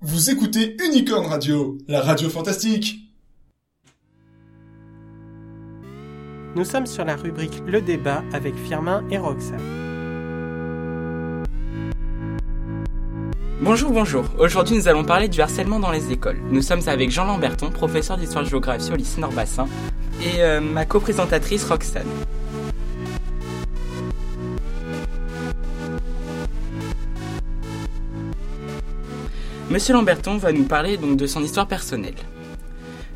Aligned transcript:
Vous 0.00 0.30
écoutez 0.30 0.76
Unicorn 0.86 1.26
Radio, 1.26 1.76
la 1.88 2.00
radio 2.00 2.28
fantastique. 2.28 3.00
Nous 6.54 6.64
sommes 6.64 6.86
sur 6.86 7.04
la 7.04 7.16
rubrique 7.16 7.60
Le 7.66 7.80
débat 7.80 8.22
avec 8.32 8.54
Firmin 8.54 9.02
et 9.10 9.18
Roxane. 9.18 9.58
Bonjour, 13.60 13.90
bonjour. 13.90 14.24
Aujourd'hui, 14.38 14.76
nous 14.76 14.86
allons 14.86 15.02
parler 15.02 15.26
du 15.26 15.40
harcèlement 15.40 15.80
dans 15.80 15.90
les 15.90 16.12
écoles. 16.12 16.38
Nous 16.48 16.62
sommes 16.62 16.82
avec 16.86 17.10
Jean 17.10 17.24
Lamberton, 17.24 17.72
professeur 17.72 18.18
d'histoire-géographie 18.18 18.92
au 18.92 18.96
lycée 18.96 19.20
Nord-Bassin, 19.20 19.66
et 20.22 20.44
euh, 20.44 20.60
ma 20.60 20.86
coprésentatrice 20.86 21.64
Roxane. 21.64 22.06
Monsieur 29.70 29.92
Lamberton 29.92 30.38
va 30.38 30.50
nous 30.50 30.64
parler 30.64 30.96
donc 30.96 31.18
de 31.18 31.26
son 31.26 31.44
histoire 31.44 31.68
personnelle. 31.68 32.14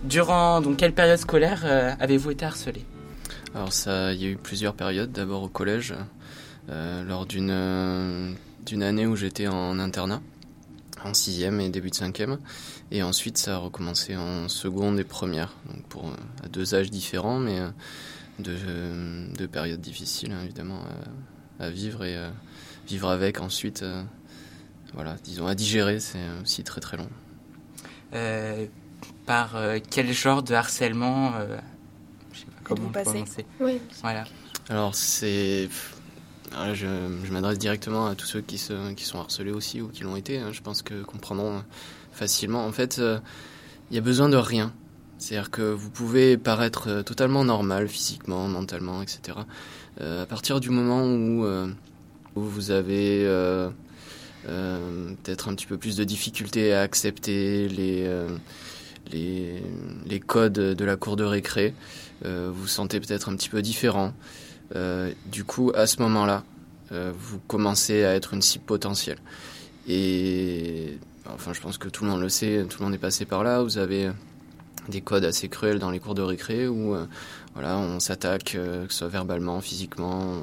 Durant 0.04 0.60
donc 0.60 0.76
quelle 0.76 0.92
période 0.92 1.16
scolaire 1.16 1.62
euh, 1.64 1.94
avez-vous 1.98 2.30
été 2.30 2.44
harcelé? 2.44 2.84
Alors 3.54 3.72
ça, 3.72 4.12
il 4.12 4.22
y 4.22 4.26
a 4.26 4.28
eu 4.28 4.36
plusieurs 4.36 4.74
périodes. 4.74 5.10
D'abord 5.12 5.44
au 5.44 5.48
collège, 5.48 5.94
euh, 6.68 7.04
lors 7.04 7.24
d'une 7.24 7.50
euh, 7.50 8.32
d'une 8.66 8.82
année 8.82 9.06
où 9.06 9.16
j'étais 9.16 9.46
en 9.46 9.78
internat, 9.78 10.20
en 11.02 11.14
sixième 11.14 11.58
et 11.58 11.70
début 11.70 11.88
de 11.88 11.94
cinquième, 11.94 12.38
et 12.90 13.02
ensuite 13.02 13.38
ça 13.38 13.54
a 13.54 13.58
recommencé 13.58 14.14
en 14.14 14.46
seconde 14.48 15.00
et 15.00 15.04
première, 15.04 15.54
donc 15.70 15.82
pour 15.86 16.12
à 16.44 16.48
deux 16.48 16.74
âges 16.74 16.90
différents, 16.90 17.38
mais 17.38 17.60
deux, 18.38 18.58
deux 19.38 19.48
périodes 19.48 19.80
difficiles 19.80 20.32
hein, 20.32 20.42
évidemment 20.44 20.82
à, 21.58 21.70
vivre 21.70 22.04
et 22.04 22.16
vivre 22.86 23.08
avec 23.08 23.40
ensuite 23.40 23.84
voilà, 24.94 25.16
disons, 25.24 25.46
à 25.46 25.54
digérer, 25.54 26.00
c'est 26.00 26.20
aussi 26.42 26.64
très 26.64 26.80
très 26.80 26.96
long. 26.96 27.08
Euh, 28.14 28.66
par 29.26 29.56
euh, 29.56 29.78
quel 29.90 30.12
genre 30.12 30.42
de 30.42 30.54
harcèlement 30.54 31.32
euh, 31.36 31.56
Je 32.32 32.40
sais 32.40 32.46
pas 32.46 32.52
comment 32.62 32.90
prononcer. 32.90 33.46
Oui. 33.60 33.80
Voilà. 34.02 34.24
Alors 34.68 34.94
c'est, 34.94 35.68
je, 36.74 36.86
je 37.24 37.32
m'adresse 37.32 37.58
directement 37.58 38.06
à 38.06 38.14
tous 38.14 38.26
ceux 38.26 38.40
qui, 38.40 38.58
se, 38.58 38.92
qui 38.92 39.04
sont 39.04 39.18
harcelés 39.18 39.52
aussi 39.52 39.80
ou 39.80 39.88
qui 39.88 40.02
l'ont 40.02 40.16
été. 40.16 40.38
Hein. 40.38 40.52
Je 40.52 40.60
pense 40.60 40.82
que 40.82 41.02
comprendront 41.02 41.62
facilement. 42.12 42.66
En 42.66 42.72
fait, 42.72 43.00
il 43.90 43.94
y 43.94 43.98
a 43.98 44.02
besoin 44.02 44.28
de 44.28 44.36
rien. 44.36 44.72
C'est-à-dire 45.18 45.50
que 45.50 45.62
vous 45.62 45.88
pouvez 45.88 46.36
paraître 46.36 47.02
totalement 47.02 47.44
normal 47.44 47.88
physiquement, 47.88 48.48
mentalement, 48.48 49.02
etc. 49.02 49.38
à 50.00 50.26
partir 50.26 50.58
du 50.60 50.70
moment 50.70 51.04
où, 51.04 51.46
où 52.36 52.40
vous 52.40 52.70
avez 52.70 53.24
euh, 53.26 53.70
peut-être 54.44 55.48
un 55.48 55.54
petit 55.54 55.66
peu 55.66 55.76
plus 55.76 55.96
de 55.96 56.04
difficulté 56.04 56.72
à 56.72 56.82
accepter 56.82 57.68
les, 57.68 58.04
euh, 58.06 58.28
les, 59.10 59.62
les, 60.06 60.20
codes 60.20 60.52
de 60.52 60.84
la 60.84 60.96
cour 60.96 61.16
de 61.16 61.24
récré. 61.24 61.74
Euh, 62.24 62.50
vous 62.52 62.62
vous 62.62 62.68
sentez 62.68 63.00
peut-être 63.00 63.28
un 63.28 63.36
petit 63.36 63.48
peu 63.48 63.62
différent. 63.62 64.12
du 65.26 65.44
coup, 65.44 65.72
à 65.74 65.86
ce 65.86 66.00
moment-là, 66.02 66.44
vous 66.90 67.38
commencez 67.46 68.04
à 68.04 68.14
être 68.14 68.34
une 68.34 68.42
cible 68.42 68.64
potentielle. 68.64 69.18
Et 69.88 70.98
enfin, 71.26 71.52
je 71.52 71.60
pense 71.60 71.78
que 71.78 71.88
tout 71.88 72.04
le 72.04 72.10
monde 72.10 72.20
le 72.20 72.28
sait, 72.28 72.64
tout 72.68 72.78
le 72.80 72.84
monde 72.84 72.94
est 72.94 72.98
passé 72.98 73.24
par 73.24 73.44
là. 73.44 73.62
Vous 73.62 73.78
avez 73.78 74.10
des 74.88 75.00
codes 75.00 75.24
assez 75.24 75.48
cruels 75.48 75.78
dans 75.78 75.90
les 75.90 76.00
cours 76.00 76.14
de 76.14 76.22
récré 76.22 76.68
où 76.68 76.96
voilà, 77.54 77.78
on 77.78 78.00
s'attaque, 78.00 78.52
que 78.52 78.86
ce 78.88 78.98
soit 78.98 79.08
verbalement, 79.08 79.60
physiquement. 79.60 80.40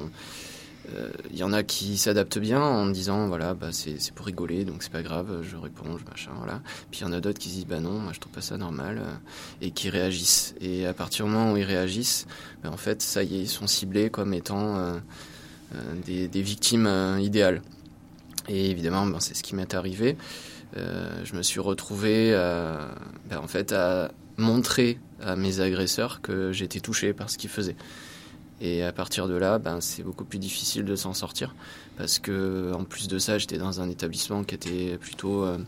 Il 0.90 0.96
euh, 0.96 1.38
y 1.38 1.42
en 1.42 1.52
a 1.52 1.62
qui 1.62 1.96
s'adaptent 1.96 2.38
bien 2.38 2.60
en 2.60 2.86
disant 2.86 3.28
voilà 3.28 3.54
bah 3.54 3.68
c'est 3.72 4.12
pour 4.14 4.26
rigoler 4.26 4.64
donc 4.64 4.82
c'est 4.82 4.92
pas 4.92 5.02
grave 5.02 5.42
je 5.42 5.56
réponds 5.56 5.98
je 5.98 6.04
machin 6.04 6.32
voilà. 6.36 6.60
Puis 6.90 7.00
il 7.00 7.04
y 7.04 7.06
en 7.06 7.12
a 7.12 7.20
d'autres 7.20 7.38
qui 7.38 7.48
disent 7.48 7.66
bah 7.66 7.80
non 7.80 7.98
moi 7.98 8.12
je 8.12 8.20
trouve 8.20 8.32
pas 8.32 8.40
ça 8.40 8.56
normal 8.56 8.98
euh, 8.98 9.14
et 9.60 9.70
qui 9.70 9.90
réagissent. 9.90 10.54
Et 10.60 10.86
à 10.86 10.94
partir 10.94 11.26
du 11.26 11.32
moment 11.32 11.52
où 11.52 11.56
ils 11.56 11.64
réagissent 11.64 12.26
bah, 12.62 12.70
en 12.72 12.76
fait 12.76 13.02
ça 13.02 13.22
y 13.22 13.36
est 13.36 13.40
ils 13.40 13.48
sont 13.48 13.66
ciblés 13.66 14.10
comme 14.10 14.34
étant 14.34 14.76
euh, 14.76 14.98
des, 16.06 16.42
victimes 16.42 16.88
idéales. 17.20 17.62
Et 18.48 18.70
évidemment 18.70 19.06
bah, 19.06 19.18
c'est 19.20 19.36
ce 19.36 19.42
qui 19.42 19.54
m'est 19.54 19.74
arrivé. 19.74 20.16
Je 20.76 21.34
me 21.34 21.42
suis 21.42 21.60
retrouvé 21.60 22.32
bah, 22.32 23.40
en 23.40 23.48
fait 23.48 23.72
à 23.72 24.12
montrer 24.36 24.98
à 25.20 25.36
mes 25.36 25.60
agresseurs 25.60 26.20
que 26.22 26.52
j'étais 26.52 26.80
touché 26.80 27.12
par 27.12 27.28
ce 27.28 27.38
qu'ils 27.38 27.50
faisaient 27.50 27.76
et 28.60 28.82
à 28.82 28.92
partir 28.92 29.26
de 29.26 29.34
là, 29.34 29.58
ben, 29.58 29.80
c'est 29.80 30.02
beaucoup 30.02 30.24
plus 30.24 30.38
difficile 30.38 30.84
de 30.84 30.94
s'en 30.94 31.14
sortir. 31.14 31.54
Parce 31.96 32.18
que, 32.18 32.72
en 32.74 32.84
plus 32.84 33.08
de 33.08 33.18
ça, 33.18 33.38
j'étais 33.38 33.58
dans 33.58 33.80
un 33.80 33.88
établissement 33.88 34.44
qui 34.44 34.54
était 34.54 34.98
plutôt 34.98 35.44
euh, 35.44 35.58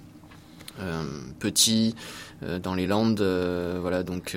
euh, 0.80 1.04
petit, 1.38 1.94
euh, 2.42 2.58
dans 2.58 2.74
les 2.74 2.86
Landes. 2.86 3.22
Voilà, 3.80 4.02
donc 4.02 4.36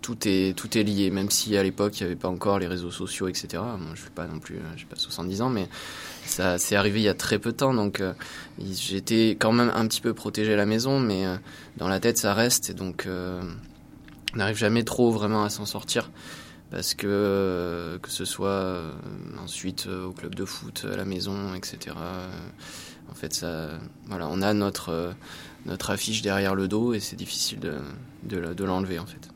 tout, 0.00 0.16
est, 0.26 0.56
tout 0.56 0.78
est 0.78 0.84
lié. 0.84 1.10
Même 1.10 1.30
si 1.30 1.54
à 1.56 1.62
l'époque, 1.62 2.00
il 2.00 2.04
n'y 2.04 2.06
avait 2.06 2.18
pas 2.18 2.28
encore 2.28 2.58
les 2.58 2.66
réseaux 2.66 2.90
sociaux, 2.90 3.28
etc. 3.28 3.62
Moi, 3.78 3.92
je 3.94 4.04
ne 4.04 4.08
pas 4.08 4.26
non 4.26 4.38
plus, 4.38 4.58
j'ai 4.76 4.86
pas 4.86 4.96
70 4.96 5.42
ans, 5.42 5.50
mais 5.50 5.68
ça 6.24 6.58
c'est 6.58 6.76
arrivé 6.76 7.00
il 7.00 7.04
y 7.04 7.08
a 7.08 7.14
très 7.14 7.38
peu 7.38 7.52
de 7.52 7.56
temps. 7.56 7.74
Donc, 7.74 8.02
j'étais 8.58 9.36
quand 9.38 9.52
même 9.52 9.70
un 9.74 9.86
petit 9.86 10.00
peu 10.00 10.14
protégé 10.14 10.54
à 10.54 10.56
la 10.56 10.66
maison, 10.66 10.98
mais 10.98 11.26
dans 11.76 11.88
la 11.88 12.00
tête, 12.00 12.16
ça 12.16 12.32
reste. 12.32 12.70
Et 12.70 12.74
donc, 12.74 13.06
on 13.06 14.36
n'arrive 14.38 14.56
jamais 14.56 14.82
trop 14.82 15.10
vraiment 15.10 15.44
à 15.44 15.50
s'en 15.50 15.66
sortir 15.66 16.10
parce 16.70 16.94
que 16.94 17.06
euh, 17.06 17.98
que 17.98 18.10
ce 18.10 18.24
soit 18.24 18.48
euh, 18.48 18.92
ensuite 19.42 19.86
euh, 19.86 20.06
au 20.06 20.12
club 20.12 20.34
de 20.34 20.44
foot, 20.44 20.86
à 20.90 20.96
la 20.96 21.04
maison, 21.04 21.54
etc. 21.54 21.96
en 23.10 23.14
fait, 23.14 23.34
ça, 23.34 23.70
voilà, 24.06 24.28
on 24.28 24.42
a 24.42 24.52
notre 24.52 25.14
notre 25.64 25.90
affiche 25.90 26.22
derrière 26.22 26.54
le 26.54 26.68
dos 26.68 26.94
et 26.94 27.00
c'est 27.00 27.16
difficile 27.16 27.58
de, 27.58 27.78
de, 28.24 28.54
de 28.54 28.64
l'enlever 28.64 28.98
en 28.98 29.06
fait. 29.06 29.28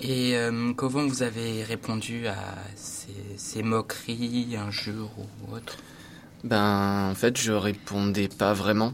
Et 0.00 0.34
comment 0.76 1.06
vous 1.06 1.22
avez 1.22 1.62
répondu 1.62 2.26
à 2.26 2.36
ces, 2.74 3.14
ces, 3.36 3.62
moqueries, 3.62 4.56
injures 4.56 5.12
ou 5.18 5.54
autres? 5.54 5.76
Ben, 6.42 7.08
en 7.10 7.14
fait, 7.14 7.38
je 7.38 7.52
répondais 7.52 8.28
pas 8.28 8.52
vraiment. 8.52 8.92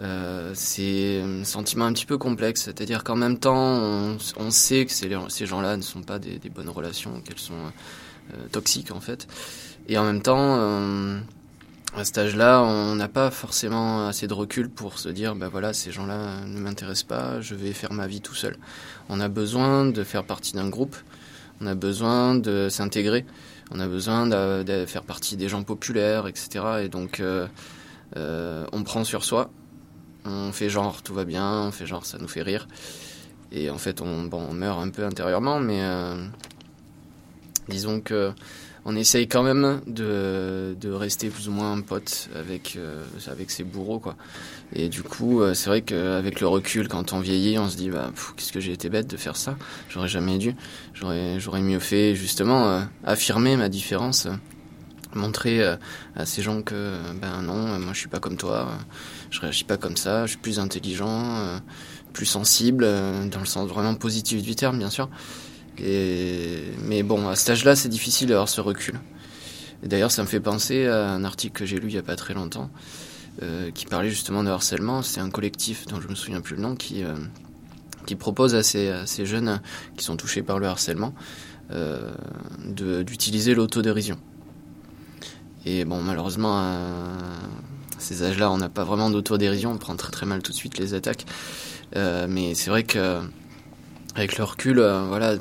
Euh, 0.00 0.50
c'est 0.54 1.20
un 1.20 1.44
sentiment 1.44 1.84
un 1.84 1.92
petit 1.92 2.06
peu 2.06 2.18
complexe, 2.18 2.62
c'est-à-dire 2.62 3.04
qu'en 3.04 3.16
même 3.16 3.38
temps, 3.38 4.16
on, 4.36 4.50
sait 4.50 4.86
que 4.86 4.92
ces 4.92 5.46
gens-là 5.46 5.76
ne 5.76 5.82
sont 5.82 6.02
pas 6.02 6.18
des, 6.18 6.38
bonnes 6.50 6.68
relations, 6.68 7.20
qu'elles 7.20 7.38
sont 7.38 7.54
euh, 8.34 8.48
toxiques 8.50 8.90
en 8.90 9.00
fait, 9.00 9.28
et 9.88 9.96
en 9.96 10.04
même 10.04 10.20
temps, 10.20 10.56
euh, 10.58 11.20
à 11.96 12.04
cet 12.04 12.18
âge-là, 12.18 12.62
on 12.62 12.96
n'a 12.96 13.06
pas 13.06 13.30
forcément 13.30 14.08
assez 14.08 14.26
de 14.26 14.34
recul 14.34 14.68
pour 14.68 14.98
se 14.98 15.08
dire, 15.08 15.36
ben 15.36 15.48
voilà, 15.48 15.72
ces 15.72 15.92
gens-là 15.92 16.40
ne 16.44 16.58
m'intéressent 16.58 17.04
pas, 17.04 17.40
je 17.40 17.54
vais 17.54 17.72
faire 17.72 17.92
ma 17.92 18.08
vie 18.08 18.20
tout 18.20 18.34
seul. 18.34 18.56
On 19.08 19.20
a 19.20 19.28
besoin 19.28 19.86
de 19.86 20.02
faire 20.02 20.24
partie 20.24 20.54
d'un 20.54 20.68
groupe, 20.68 20.96
on 21.60 21.68
a 21.68 21.76
besoin 21.76 22.34
de 22.34 22.68
s'intégrer, 22.68 23.24
on 23.70 23.78
a 23.78 23.86
besoin 23.86 24.26
de, 24.26 24.84
faire 24.86 25.04
partie 25.04 25.36
des 25.36 25.48
gens 25.48 25.62
populaires, 25.62 26.26
etc. 26.26 26.64
Et 26.82 26.88
donc, 26.88 27.22
on 28.16 28.82
prend 28.82 29.04
sur 29.04 29.24
soi 29.24 29.50
on 30.24 30.52
fait 30.52 30.68
genre 30.68 31.02
tout 31.02 31.14
va 31.14 31.24
bien, 31.24 31.62
on 31.62 31.72
fait 31.72 31.86
genre 31.86 32.06
ça 32.06 32.18
nous 32.18 32.28
fait 32.28 32.42
rire. 32.42 32.66
Et 33.52 33.70
en 33.70 33.78
fait, 33.78 34.00
on, 34.00 34.24
bon, 34.24 34.44
on 34.50 34.52
meurt 34.52 34.80
un 34.80 34.90
peu 34.90 35.04
intérieurement, 35.04 35.60
mais 35.60 35.80
euh, 35.80 36.16
disons 37.68 38.00
que 38.00 38.32
on 38.86 38.96
essaye 38.96 39.28
quand 39.28 39.42
même 39.42 39.80
de, 39.86 40.76
de 40.78 40.90
rester 40.90 41.30
plus 41.30 41.48
ou 41.48 41.52
moins 41.52 41.72
un 41.72 41.80
pote 41.80 42.28
avec, 42.34 42.74
euh, 42.76 43.02
avec 43.28 43.50
ses 43.50 43.64
bourreaux. 43.64 43.98
Quoi. 43.98 44.14
Et 44.74 44.90
du 44.90 45.02
coup, 45.02 45.40
euh, 45.40 45.54
c'est 45.54 45.70
vrai 45.70 45.80
qu'avec 45.80 46.40
le 46.40 46.48
recul, 46.48 46.88
quand 46.88 47.14
on 47.14 47.20
vieillit, 47.20 47.58
on 47.58 47.70
se 47.70 47.78
dit 47.78 47.88
bah, 47.88 48.10
qu'est-ce 48.36 48.52
que 48.52 48.60
j'ai 48.60 48.72
été 48.72 48.90
bête 48.90 49.06
de 49.06 49.16
faire 49.16 49.36
ça? 49.36 49.56
J'aurais 49.88 50.08
jamais 50.08 50.36
dû. 50.36 50.54
J'aurais, 50.92 51.62
mieux 51.62 51.78
fait 51.78 52.14
justement 52.14 52.82
affirmer 53.04 53.56
ma 53.56 53.70
différence 53.70 54.28
montrer 55.14 55.62
euh, 55.62 55.76
à 56.16 56.26
ces 56.26 56.42
gens 56.42 56.62
que 56.62 56.96
ben 57.20 57.42
non, 57.42 57.78
moi 57.78 57.92
je 57.92 57.98
suis 57.98 58.08
pas 58.08 58.20
comme 58.20 58.36
toi, 58.36 58.68
je 59.30 59.40
réagis 59.40 59.64
pas 59.64 59.76
comme 59.76 59.96
ça, 59.96 60.26
je 60.26 60.30
suis 60.30 60.38
plus 60.38 60.58
intelligent, 60.58 61.36
euh, 61.36 61.58
plus 62.12 62.26
sensible, 62.26 62.84
euh, 62.84 63.26
dans 63.26 63.40
le 63.40 63.46
sens 63.46 63.68
vraiment 63.68 63.94
positif 63.94 64.42
du 64.42 64.54
terme 64.54 64.78
bien 64.78 64.90
sûr. 64.90 65.08
Mais 65.78 67.02
bon, 67.02 67.28
à 67.28 67.34
cet 67.34 67.50
âge-là, 67.50 67.74
c'est 67.74 67.88
difficile 67.88 68.28
d'avoir 68.28 68.48
ce 68.48 68.60
recul. 68.60 69.00
D'ailleurs, 69.82 70.10
ça 70.10 70.22
me 70.22 70.28
fait 70.28 70.40
penser 70.40 70.86
à 70.86 71.10
un 71.10 71.24
article 71.24 71.58
que 71.58 71.66
j'ai 71.66 71.78
lu 71.78 71.88
il 71.88 71.94
y 71.94 71.98
a 71.98 72.02
pas 72.02 72.16
très 72.16 72.32
longtemps, 72.32 72.70
euh, 73.42 73.70
qui 73.72 73.84
parlait 73.84 74.10
justement 74.10 74.44
de 74.44 74.48
harcèlement. 74.48 75.02
C'est 75.02 75.20
un 75.20 75.30
collectif 75.30 75.86
dont 75.86 76.00
je 76.00 76.08
me 76.08 76.14
souviens 76.14 76.40
plus 76.40 76.56
le 76.56 76.62
nom 76.62 76.76
qui 76.76 77.02
euh, 77.02 77.16
qui 78.06 78.16
propose 78.16 78.54
à 78.54 78.62
ces, 78.62 78.92
ces 79.06 79.26
jeunes 79.26 79.60
qui 79.96 80.04
sont 80.04 80.16
touchés 80.16 80.42
par 80.42 80.58
le 80.58 80.66
harcèlement 80.66 81.14
euh, 81.70 82.12
d'utiliser 82.66 83.54
l'autodérision. 83.54 84.18
Et 85.66 85.84
bon, 85.84 86.02
malheureusement, 86.02 86.58
à 86.58 86.78
ces 87.98 88.22
âges-là, 88.22 88.50
on 88.50 88.58
n'a 88.58 88.68
pas 88.68 88.84
vraiment 88.84 89.10
d'autodérision, 89.10 89.72
on 89.72 89.78
prend 89.78 89.96
très 89.96 90.12
très 90.12 90.26
mal 90.26 90.42
tout 90.42 90.52
de 90.52 90.56
suite 90.56 90.78
les 90.78 90.94
attaques. 90.94 91.24
Euh, 91.96 92.26
mais 92.28 92.54
c'est 92.54 92.70
vrai 92.70 92.84
que 92.84 93.20
avec 94.14 94.36
le 94.38 94.44
recul, 94.44 94.78
euh, 94.78 95.04
voilà, 95.08 95.36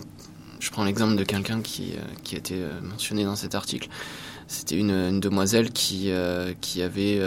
je 0.60 0.70
prends 0.72 0.84
l'exemple 0.84 1.16
de 1.16 1.24
quelqu'un 1.24 1.62
qui, 1.62 1.94
euh, 1.94 2.02
qui 2.24 2.36
a 2.36 2.38
été 2.38 2.62
mentionné 2.82 3.24
dans 3.26 3.36
cet 3.36 3.54
article. 3.54 3.90
c'était 4.48 4.78
une, 4.78 5.20
demoiselle 5.20 5.72
qui, 5.72 6.12
qui 6.62 6.82
avait 6.82 7.22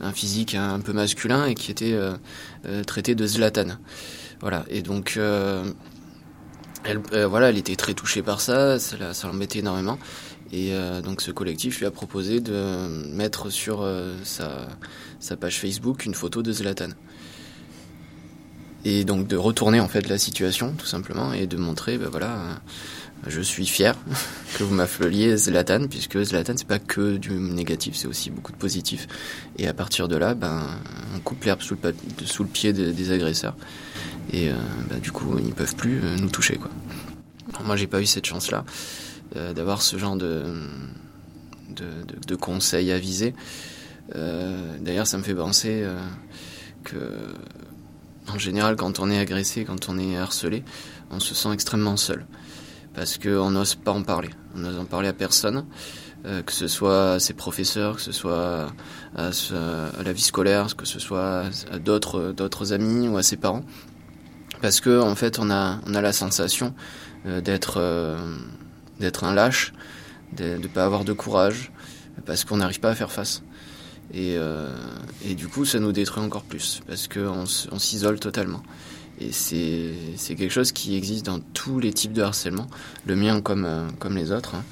un 0.00 0.12
physique 0.12 0.54
un, 0.54 0.80
peu 0.80 0.92
masculin 0.92 1.46
et 1.46 1.54
qui 1.54 1.70
était 1.70 1.96
traitée 2.86 3.14
de 3.14 3.26
Zlatan. 3.26 3.78
Voilà, 4.40 4.64
et 4.68 4.82
donc 4.82 5.18
elle, 6.84 7.00
voilà, 7.24 7.48
elle 7.48 7.58
était 7.58 7.76
très 7.76 7.94
touchée 7.94 8.22
par 8.22 8.40
ça, 8.40 8.78
ça 8.78 9.26
l'embêtait 9.26 9.60
énormément. 9.60 9.98
Et 10.52 10.72
donc 11.02 11.22
ce 11.22 11.32
collectif 11.32 11.80
lui 11.80 11.86
a 11.86 11.90
proposé 11.90 12.40
de 12.40 12.86
mettre 13.12 13.50
sur 13.50 13.84
sa, 14.22 14.68
sa 15.18 15.36
page 15.36 15.58
Facebook 15.58 16.06
une 16.06 16.14
photo 16.14 16.42
de 16.42 16.52
Zlatan. 16.52 16.90
Et 18.86 19.04
donc 19.04 19.26
de 19.26 19.36
retourner 19.36 19.80
en 19.80 19.88
fait 19.88 20.08
la 20.08 20.16
situation 20.16 20.72
tout 20.78 20.86
simplement 20.86 21.32
et 21.32 21.48
de 21.48 21.56
montrer 21.56 21.98
ben 21.98 22.08
voilà 22.08 22.36
euh, 22.36 22.54
je 23.26 23.40
suis 23.40 23.66
fier 23.66 23.96
que 24.56 24.62
vous 24.62 24.72
m'appeliez 24.76 25.36
Zlatan 25.36 25.88
puisque 25.88 26.22
Zlatan 26.22 26.52
c'est 26.56 26.68
pas 26.68 26.78
que 26.78 27.16
du 27.16 27.32
négatif 27.32 27.96
c'est 27.96 28.06
aussi 28.06 28.30
beaucoup 28.30 28.52
de 28.52 28.56
positif. 28.56 29.08
Et 29.58 29.66
à 29.66 29.74
partir 29.74 30.06
de 30.06 30.16
là 30.16 30.34
ben 30.34 30.62
on 31.16 31.18
coupe 31.18 31.42
l'herbe 31.42 31.62
sous 31.62 31.76
sous 32.24 32.44
le 32.44 32.48
pied 32.48 32.72
des, 32.72 33.10
agresseurs. 33.10 33.56
Et 34.32 34.50
euh, 34.50 34.54
ben, 34.88 35.00
du 35.00 35.10
coup 35.10 35.36
ils 35.44 35.52
peuvent 35.52 35.74
plus 35.74 36.00
euh, 36.04 36.16
nous 36.16 36.30
toucher 36.30 36.54
quoi. 36.54 36.70
Moi 37.64 37.74
j'ai 37.74 37.88
pas 37.88 38.00
eu 38.00 38.06
cette 38.06 38.26
chance 38.26 38.52
là 38.52 38.64
d'avoir 39.54 39.82
ce 39.82 39.98
genre 39.98 40.16
de 40.16 40.44
de, 41.70 41.84
de, 42.06 42.26
de 42.26 42.34
conseils 42.36 42.92
avisés 42.92 43.34
d'ailleurs 44.14 45.06
ça 45.06 45.18
me 45.18 45.22
fait 45.22 45.34
penser 45.34 45.84
que 46.84 46.96
en 48.28 48.38
général, 48.38 48.76
quand 48.76 48.98
on 48.98 49.10
est 49.10 49.18
agressé, 49.18 49.64
quand 49.64 49.88
on 49.88 49.98
est 49.98 50.16
harcelé, 50.16 50.64
on 51.10 51.20
se 51.20 51.34
sent 51.34 51.52
extrêmement 51.52 51.96
seul. 51.96 52.26
Parce 52.94 53.18
qu'on 53.18 53.50
n'ose 53.50 53.74
pas 53.74 53.92
en 53.92 54.02
parler. 54.02 54.30
On 54.54 54.60
n'ose 54.60 54.78
en 54.78 54.84
parler 54.84 55.08
à 55.08 55.12
personne. 55.12 55.64
Euh, 56.24 56.42
que 56.42 56.52
ce 56.52 56.66
soit 56.66 57.12
à 57.12 57.18
ses 57.20 57.34
professeurs, 57.34 57.96
que 57.96 58.02
ce 58.02 58.10
soit 58.10 58.72
à, 59.16 59.30
la 60.02 60.12
vie 60.12 60.22
scolaire, 60.22 60.74
que 60.74 60.86
ce 60.86 60.98
soit 60.98 61.44
à 61.70 61.78
d'autres, 61.78 62.72
amis 62.72 63.06
ou 63.06 63.16
à 63.16 63.22
ses 63.22 63.36
parents. 63.36 63.64
Parce 64.60 64.80
que, 64.80 65.00
en 65.00 65.14
fait, 65.14 65.38
on 65.38 65.50
a, 65.50 65.78
on 65.86 65.94
a 65.94 66.00
la 66.00 66.12
sensation 66.12 66.74
euh, 67.26 67.40
d'être, 67.40 67.76
euh, 67.76 68.16
d'être 69.00 69.24
un 69.24 69.34
lâche, 69.34 69.72
de 70.36 70.56
ne 70.56 70.66
pas 70.66 70.84
avoir 70.84 71.04
de 71.04 71.12
courage, 71.12 71.72
parce 72.24 72.44
qu'on 72.44 72.58
n'arrive 72.58 72.80
pas 72.80 72.90
à 72.90 72.94
faire 72.94 73.12
face. 73.12 73.42
Et, 74.12 74.36
euh, 74.38 74.70
et, 75.24 75.34
du 75.34 75.48
coup, 75.48 75.64
ça 75.64 75.80
nous 75.80 75.92
détruit 75.92 76.22
encore 76.22 76.44
plus 76.44 76.80
parce 76.86 77.08
qu'on 77.08 77.44
on 77.72 77.78
s'isole 77.78 78.20
totalement. 78.20 78.62
Et 79.18 79.32
c'est 79.32 80.34
quelque 80.36 80.50
chose 80.50 80.72
qui 80.72 80.94
existe 80.94 81.26
dans 81.26 81.40
tous 81.40 81.80
les 81.80 81.92
types 81.92 82.12
de 82.12 82.22
harcèlement, 82.22 82.66
le 83.06 83.16
mien 83.16 83.40
comme, 83.40 83.64
euh, 83.64 83.88
comme 83.98 84.16
les 84.16 84.30
autres. 84.30 84.54
Hein. 84.54 84.64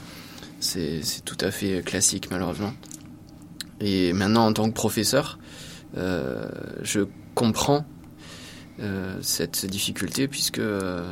C'est 0.60 1.02
tout 1.24 1.36
à 1.40 1.50
fait 1.50 1.82
classique, 1.84 2.28
malheureusement. 2.30 2.72
Et 3.80 4.12
maintenant, 4.12 4.46
en 4.46 4.52
tant 4.52 4.68
que 4.68 4.74
professeur, 4.74 5.38
euh, 5.96 6.48
je 6.82 7.00
comprends 7.34 7.84
euh, 8.80 9.18
cette 9.20 9.66
difficulté 9.66 10.26
puisque 10.26 10.58
euh, 10.58 11.06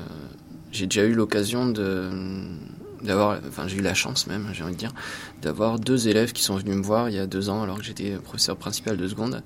j'ai 0.73 0.87
déjà 0.87 1.05
eu 1.05 1.13
l'occasion 1.13 1.69
de 1.69 2.11
d'avoir, 3.03 3.39
enfin 3.49 3.67
j'ai 3.69 3.79
eu 3.79 3.83
la 3.83 3.95
chance 3.95 4.27
même, 4.27 4.49
j'ai 4.53 4.65
envie 4.65 4.75
de 4.75 4.79
dire, 4.79 4.95
d'avoir 5.43 5.79
deux 5.79 6.09
élèves 6.09 6.33
qui 6.33 6.43
sont 6.43 6.57
venus 6.57 6.77
me 6.77 6.83
voir 6.83 7.09
il 7.09 7.15
y 7.15 7.19
a 7.19 7.27
deux 7.27 7.49
ans, 7.49 7.63
alors 7.63 7.79
que 7.79 7.85
j'étais 7.85 8.13
professeur 8.13 8.57
principal 8.57 8.97
de 8.97 9.09
seconde, 9.09 9.43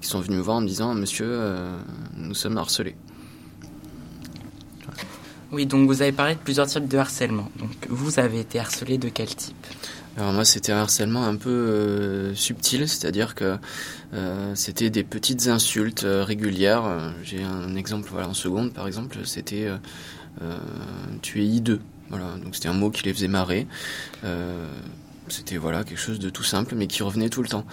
qui 0.00 0.08
sont 0.08 0.20
venus 0.20 0.38
me 0.38 0.42
voir 0.42 0.58
en 0.58 0.60
me 0.60 0.66
disant, 0.66 0.94
Monsieur, 0.94 1.28
euh, 1.28 1.78
nous 2.16 2.34
sommes 2.34 2.56
harcelés. 2.58 2.96
Oui, 5.52 5.66
donc 5.66 5.88
vous 5.88 6.00
avez 6.00 6.12
parlé 6.12 6.34
de 6.34 6.40
plusieurs 6.40 6.68
types 6.68 6.86
de 6.86 6.96
harcèlement. 6.96 7.50
Donc 7.58 7.70
vous 7.88 8.20
avez 8.20 8.40
été 8.40 8.60
harcelé 8.60 8.98
de 8.98 9.08
quel 9.08 9.34
type? 9.34 9.66
Alors 10.16 10.32
moi 10.32 10.44
c'était 10.44 10.72
un 10.72 10.78
harcèlement 10.78 11.24
un 11.24 11.36
peu 11.36 11.50
euh, 11.50 12.34
subtil, 12.34 12.88
c'est-à-dire 12.88 13.34
que 13.34 13.56
euh, 14.12 14.54
c'était 14.54 14.90
des 14.90 15.02
petites 15.02 15.48
insultes 15.48 16.04
régulières. 16.06 17.14
J'ai 17.24 17.42
un 17.42 17.74
exemple 17.74 18.08
voilà, 18.12 18.28
en 18.28 18.34
seconde 18.34 18.72
par 18.72 18.86
exemple, 18.86 19.18
c'était 19.24 19.68
tu 21.20 21.40
es 21.42 21.46
hideux. 21.46 21.80
Voilà, 22.10 22.34
donc 22.42 22.54
c'était 22.54 22.68
un 22.68 22.74
mot 22.74 22.90
qui 22.90 23.04
les 23.04 23.14
faisait 23.14 23.28
marrer. 23.28 23.66
Euh, 24.24 24.68
c'était 25.28 25.56
voilà 25.56 25.84
quelque 25.84 25.98
chose 25.98 26.18
de 26.18 26.28
tout 26.28 26.42
simple, 26.42 26.74
mais 26.74 26.88
qui 26.88 27.02
revenait 27.02 27.28
tout 27.28 27.42
le 27.42 27.48
temps. 27.48 27.64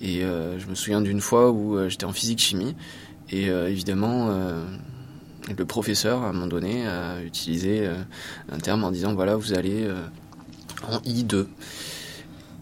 Et 0.00 0.22
euh, 0.22 0.58
je 0.58 0.66
me 0.66 0.74
souviens 0.74 1.00
d'une 1.00 1.22
fois 1.22 1.50
où 1.50 1.76
euh, 1.76 1.88
j'étais 1.88 2.04
en 2.04 2.12
physique 2.12 2.38
chimie, 2.38 2.76
et 3.30 3.46
évidemment 3.48 4.30
le 5.54 5.64
professeur 5.66 6.22
à 6.22 6.28
un 6.30 6.32
moment 6.32 6.46
donné 6.46 6.86
a 6.86 7.22
utilisé 7.22 7.86
un 8.50 8.58
terme 8.58 8.84
en 8.84 8.90
disant 8.90 9.12
voilà 9.12 9.36
vous 9.36 9.52
allez 9.52 9.86
en 10.88 10.96
I2. 11.00 11.46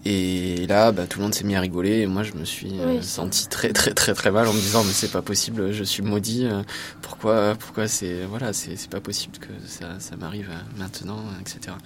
Et 0.08 0.68
là, 0.68 0.92
bah, 0.92 1.08
tout 1.08 1.18
le 1.18 1.24
monde 1.24 1.34
s'est 1.34 1.42
mis 1.42 1.56
à 1.56 1.60
rigoler 1.60 1.98
et 1.98 2.06
moi 2.06 2.22
je 2.22 2.34
me 2.34 2.44
suis 2.44 2.78
euh, 2.78 3.02
senti 3.02 3.48
très 3.48 3.72
très 3.72 3.92
très 3.92 4.14
très 4.14 4.30
mal 4.30 4.46
en 4.46 4.52
me 4.52 4.60
disant 4.60 4.84
mais 4.84 4.92
c'est 4.92 5.10
pas 5.10 5.20
possible, 5.20 5.72
je 5.72 5.82
suis 5.82 6.04
maudit. 6.04 6.46
Euh, 6.46 6.62
pourquoi 7.02 7.56
pourquoi 7.56 7.88
c'est 7.88 8.22
voilà 8.24 8.52
c'est 8.52 8.88
pas 8.88 9.00
possible 9.00 9.38
que 9.38 9.48
ça 9.66 9.98
ça 9.98 10.14
m'arrive 10.14 10.48
euh, 10.48 10.78
maintenant, 10.78 11.18
etc. 11.40 11.76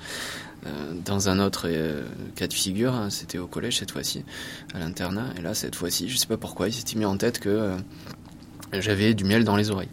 dans 1.07 1.31
un 1.31 1.41
autre 1.41 1.67
cas 2.35 2.47
de 2.47 2.53
figure, 2.53 2.93
hein, 2.93 3.09
c'était 3.09 3.39
au 3.39 3.47
collège 3.47 3.79
cette 3.79 3.93
fois-ci, 3.93 4.23
à 4.75 4.79
l'internat. 4.79 5.29
Et 5.39 5.41
là 5.41 5.55
cette 5.55 5.75
fois-ci, 5.75 6.11
je 6.11 6.19
sais 6.19 6.27
pas 6.27 6.37
pourquoi, 6.37 6.69
il 6.69 6.75
s'était 6.75 6.99
mis 6.99 7.07
en 7.07 7.17
tête 7.17 7.39
que 7.39 7.75
j'avais 8.75 9.15
du 9.15 9.25
miel 9.25 9.45
dans 9.45 9.57
les 9.57 9.71
oreilles. 9.71 9.89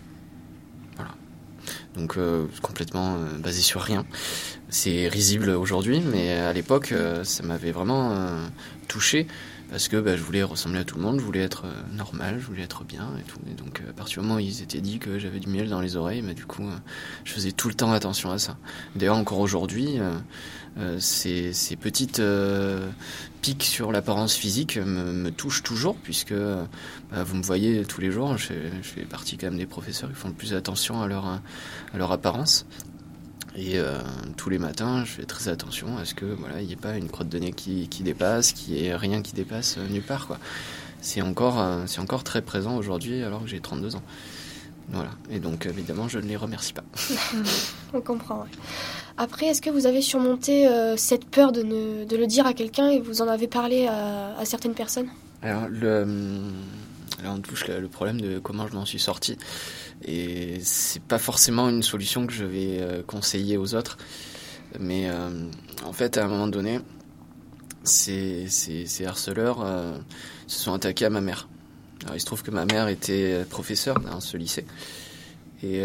Donc 1.98 2.18
complètement 2.62 3.18
basé 3.40 3.62
sur 3.62 3.82
rien. 3.82 4.06
C'est 4.70 5.08
risible 5.08 5.50
aujourd'hui, 5.52 6.02
mais 6.02 6.34
à 6.34 6.52
l'époque, 6.52 6.92
euh, 6.92 7.24
ça 7.24 7.44
m'avait 7.44 7.72
vraiment 7.72 8.12
euh, 8.12 8.46
touché 8.90 9.28
parce 9.69 9.88
que 9.88 9.98
bah, 9.98 10.16
je 10.16 10.24
voulais 10.24 10.44
ressembler 10.44 10.80
à 10.80 10.84
tout 10.84 10.98
le 10.98 11.04
monde, 11.04 11.19
je 11.19 11.25
voulais 11.25 11.42
être 11.42 11.66
euh, 11.66 11.96
normal, 11.96 12.38
je 12.40 12.46
voulais 12.46 12.64
être 12.64 12.84
bien 12.84 13.10
et 13.19 13.24
tout. 13.24 13.40
Et 13.52 13.54
donc, 13.54 13.81
à 13.88 13.94
partir 13.94 14.22
du 14.22 14.28
moment 14.28 14.40
où 14.40 14.44
ils 14.44 14.62
étaient 14.62 14.81
dit 14.81 15.00
que 15.00 15.19
j'avais 15.19 15.40
du 15.40 15.50
miel 15.50 15.69
dans 15.69 15.81
les 15.81 15.96
oreilles, 15.96 16.22
bah, 16.22 16.34
du 16.34 16.46
coup, 16.46 16.68
je 17.24 17.31
faisais 17.31 17.52
tout 17.52 17.68
le 17.68 17.74
temps 17.74 17.92
attention 17.92 18.31
à 18.31 18.40
ça. 18.40 18.58
D'ailleurs, 18.96 19.18
encore 19.18 19.40
aujourd'hui, 19.40 20.00
ces, 21.00 21.54
ces, 21.54 21.75
petites 21.75 22.22
pics 23.42 23.64
sur 23.64 23.92
l'apparence 23.92 24.36
physique 24.36 24.78
me, 24.78 25.12
me, 25.12 25.31
touchent 25.31 25.64
toujours, 25.64 25.96
puisque 25.96 26.34
bah, 26.34 27.24
vous 27.24 27.36
me 27.36 27.44
voyez 27.44 27.84
tous 27.84 28.02
les 28.02 28.12
jours, 28.12 28.38
je, 28.38 28.54
je, 28.81 28.88
fais 28.88 29.02
partie 29.02 29.38
quand 29.38 29.48
même 29.48 29.58
des 29.58 29.66
professeurs 29.66 30.10
qui 30.10 30.16
font 30.16 30.28
le 30.28 30.34
plus 30.34 30.54
attention 30.54 31.02
à 31.02 31.08
leur, 31.08 31.25
à 31.25 31.42
leur 31.98 32.12
apparence. 32.12 32.66
Et 33.57 33.80
euh, 33.80 33.98
tous 34.38 34.51
les 34.51 34.59
matins, 34.59 35.04
je 35.04 35.13
fais 35.13 35.24
très 35.24 35.50
attention 35.50 35.98
à 35.98 36.06
ce 36.06 36.13
que 36.13 36.25
voilà, 36.25 36.62
il 36.62 36.68
n'y 36.68 36.74
ait 36.74 36.75
pas 36.75 36.95
une 36.95 37.09
crotte 37.09 37.27
de 37.27 37.39
nez 37.39 37.54
qui, 37.54 37.88
qui 37.89 38.04
dépasse, 38.04 38.51
qu'il 38.51 38.75
n'y 38.75 38.86
ait 38.86 38.95
rien 38.95 39.24
qui 39.24 39.33
dépasse 39.33 39.77
euh, 39.80 39.88
nulle 39.88 40.04
part. 40.04 40.27
Quoi. 40.27 40.38
C'est 41.01 41.24
encore, 41.24 41.59
euh, 41.59 41.83
c'est 41.88 42.00
encore 42.00 42.24
très 42.24 42.44
présent 42.44 42.77
aujourd'hui 42.77 43.24
alors 43.24 43.42
que 43.42 43.48
j'ai 43.48 43.59
32 43.59 43.95
ans. 43.95 44.04
Voilà. 44.89 45.09
Et 45.31 45.40
donc 45.40 45.66
évidemment, 45.66 46.07
je 46.07 46.19
ne 46.19 46.28
les 46.28 46.35
remercie 46.35 46.71
pas. 46.71 46.83
On 47.94 48.02
comprend. 48.02 48.45
Après, 49.18 49.47
est-ce 49.47 49.61
que 49.64 49.71
vous 49.71 49.87
avez 49.87 50.04
surmonté 50.04 50.69
cette 50.95 51.26
peur 51.26 51.52
de, 51.52 51.64
ne, 51.64 52.06
de, 52.06 52.16
le 52.16 52.28
dire 52.28 52.45
à 52.45 52.54
quelqu'un 52.54 52.87
et 52.90 52.99
vous 52.99 53.23
en 53.23 53.28
avez 53.28 53.47
parlé 53.47 53.87
à, 53.87 54.37
à 54.37 54.45
certaines 54.45 54.76
personnes? 54.76 55.09
Alors, 55.42 55.68
le, 55.68 56.06
là, 57.24 57.31
on 57.31 57.40
touche 57.40 57.68
le 57.68 57.88
problème 57.88 58.21
de 58.21 58.40
comment 58.40 58.68
je 58.68 58.74
m'en 58.74 58.86
suis 58.86 59.00
sorti. 59.00 59.38
Et 60.06 60.59
c'est 60.62 61.02
pas 61.02 61.18
forcément 61.18 61.69
une 61.69 61.83
solution 61.83 62.28
que 62.28 62.33
je 62.33 62.45
vais 62.45 62.80
euh, 62.80 63.02
conseiller 63.04 63.57
aux 63.57 63.74
autres. 63.74 63.97
Mais 64.80 65.09
euh, 65.09 65.30
en 65.86 65.94
fait, 65.94 66.18
à 66.18 66.26
un 66.26 66.28
moment 66.28 66.47
donné, 66.47 66.80
ces, 67.83 68.47
harceleurs 69.06 69.62
euh, 69.64 69.97
se 70.45 70.59
sont 70.59 70.74
attaqués 70.74 71.06
à 71.06 71.09
ma 71.09 71.21
mère. 71.21 71.47
Alors, 72.04 72.16
il 72.16 72.19
se 72.19 72.26
trouve 72.26 72.44
que 72.44 72.52
ma 72.52 72.66
mère 72.66 72.88
était 72.88 73.44
professeure 73.50 74.00
dans 74.00 74.19
ce 74.19 74.38
lycée. 74.38 74.66
Et, 75.64 75.83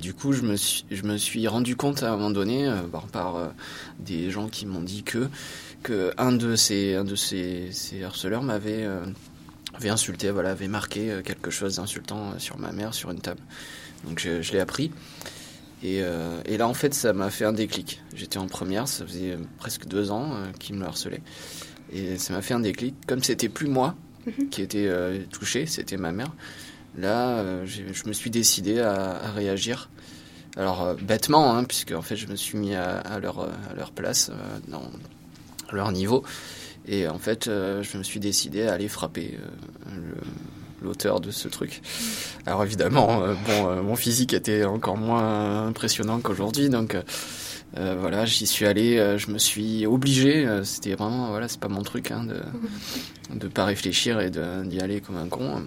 du 0.00 0.12
coup, 0.12 0.32
je 0.32 0.42
me, 0.42 1.16
suis, 1.16 1.46
rendu 1.46 1.76
compte 1.76 2.02
à 2.02 2.12
un 2.12 2.16
moment 2.16 2.30
donné, 2.30 2.68
par, 3.12 3.52
des 4.00 4.30
gens 4.30 4.48
qui 4.48 4.66
m'ont 4.66 4.82
dit 4.82 5.04
que, 5.04 5.28
que 5.84 6.12
un 6.18 6.32
de 6.32 6.56
ces 6.56 6.96
harceleurs 8.02 8.42
m'avait 8.42 8.88
avait 9.74 9.90
insulté, 9.90 10.30
voilà, 10.30 10.50
avait 10.50 10.68
marqué 10.68 11.10
euh, 11.10 11.22
quelque 11.22 11.50
chose 11.50 11.76
d'insultant 11.76 12.30
euh, 12.30 12.38
sur 12.38 12.58
ma 12.58 12.72
mère 12.72 12.94
sur 12.94 13.10
une 13.10 13.20
table. 13.20 13.40
Donc 14.04 14.18
je, 14.18 14.42
je 14.42 14.52
l'ai 14.52 14.60
appris. 14.60 14.90
Et, 15.82 16.00
euh, 16.02 16.40
et, 16.46 16.56
là, 16.56 16.66
en 16.66 16.74
fait, 16.74 16.94
ça 16.94 17.12
m'a 17.12 17.30
fait 17.30 17.44
un 17.44 17.52
déclic. 17.52 18.02
J'étais 18.14 18.38
en 18.38 18.46
première, 18.46 18.88
ça 18.88 19.04
faisait 19.04 19.36
presque 19.58 19.86
deux 19.86 20.10
ans 20.10 20.30
euh, 20.32 20.46
qu'il 20.58 20.76
me 20.76 20.84
harcelait. 20.86 21.20
Et 21.92 22.16
ça 22.16 22.32
m'a 22.32 22.40
fait 22.40 22.54
un 22.54 22.60
déclic. 22.60 22.94
Comme 23.06 23.22
c'était 23.22 23.50
plus 23.50 23.68
moi 23.68 23.94
mhm. 24.26 24.48
qui 24.48 24.62
était 24.62 24.88
touché, 25.30 25.66
c'était 25.66 25.98
ma 25.98 26.12
mère. 26.12 26.32
Là, 26.96 27.64
je 27.66 28.08
me 28.08 28.12
suis 28.12 28.30
décidé 28.30 28.80
à, 28.80 29.16
à 29.16 29.30
réagir. 29.32 29.90
Alors 30.56 30.94
bêtement, 30.94 31.54
hein, 31.54 31.64
puisque 31.64 31.92
en 31.92 32.00
fait, 32.02 32.16
je 32.16 32.26
me 32.28 32.36
suis 32.36 32.56
mis 32.56 32.74
à, 32.74 32.98
à 32.98 33.18
leur, 33.18 33.40
à 33.40 33.74
leur 33.76 33.92
place, 33.92 34.30
dans, 34.68 34.90
à 35.68 35.74
leur 35.74 35.92
niveau. 35.92 36.24
Et 36.86 37.08
en 37.08 37.18
fait, 37.18 37.48
euh, 37.48 37.82
je 37.82 37.96
me 37.96 38.02
suis 38.02 38.20
décidé 38.20 38.66
à 38.66 38.74
aller 38.74 38.88
frapper 38.88 39.38
euh, 39.88 39.90
l'auteur 40.82 41.20
de 41.20 41.30
ce 41.30 41.48
truc. 41.48 41.80
Alors 42.46 42.62
évidemment, 42.64 43.22
euh, 43.22 43.34
bon, 43.46 43.82
mon 43.82 43.96
physique 43.96 44.34
était 44.34 44.64
encore 44.64 44.96
moins 44.96 45.66
impressionnant 45.66 46.20
qu'aujourd'hui, 46.20 46.68
donc 46.68 46.96
voilà, 47.76 48.24
j'y 48.24 48.46
suis 48.46 48.66
allé, 48.66 49.16
je 49.18 49.32
me 49.32 49.38
suis 49.38 49.84
obligé, 49.84 50.46
c'était 50.62 50.94
vraiment, 50.94 51.30
voilà, 51.30 51.48
c'est 51.48 51.58
pas 51.58 51.68
mon 51.68 51.82
truc 51.82 52.12
hein, 52.12 52.24
de 52.24 52.40
de 53.34 53.48
pas 53.48 53.64
réfléchir 53.64 54.20
et 54.20 54.30
d'y 54.30 54.80
aller 54.80 55.00
comme 55.00 55.16
un 55.16 55.26
con. 55.26 55.64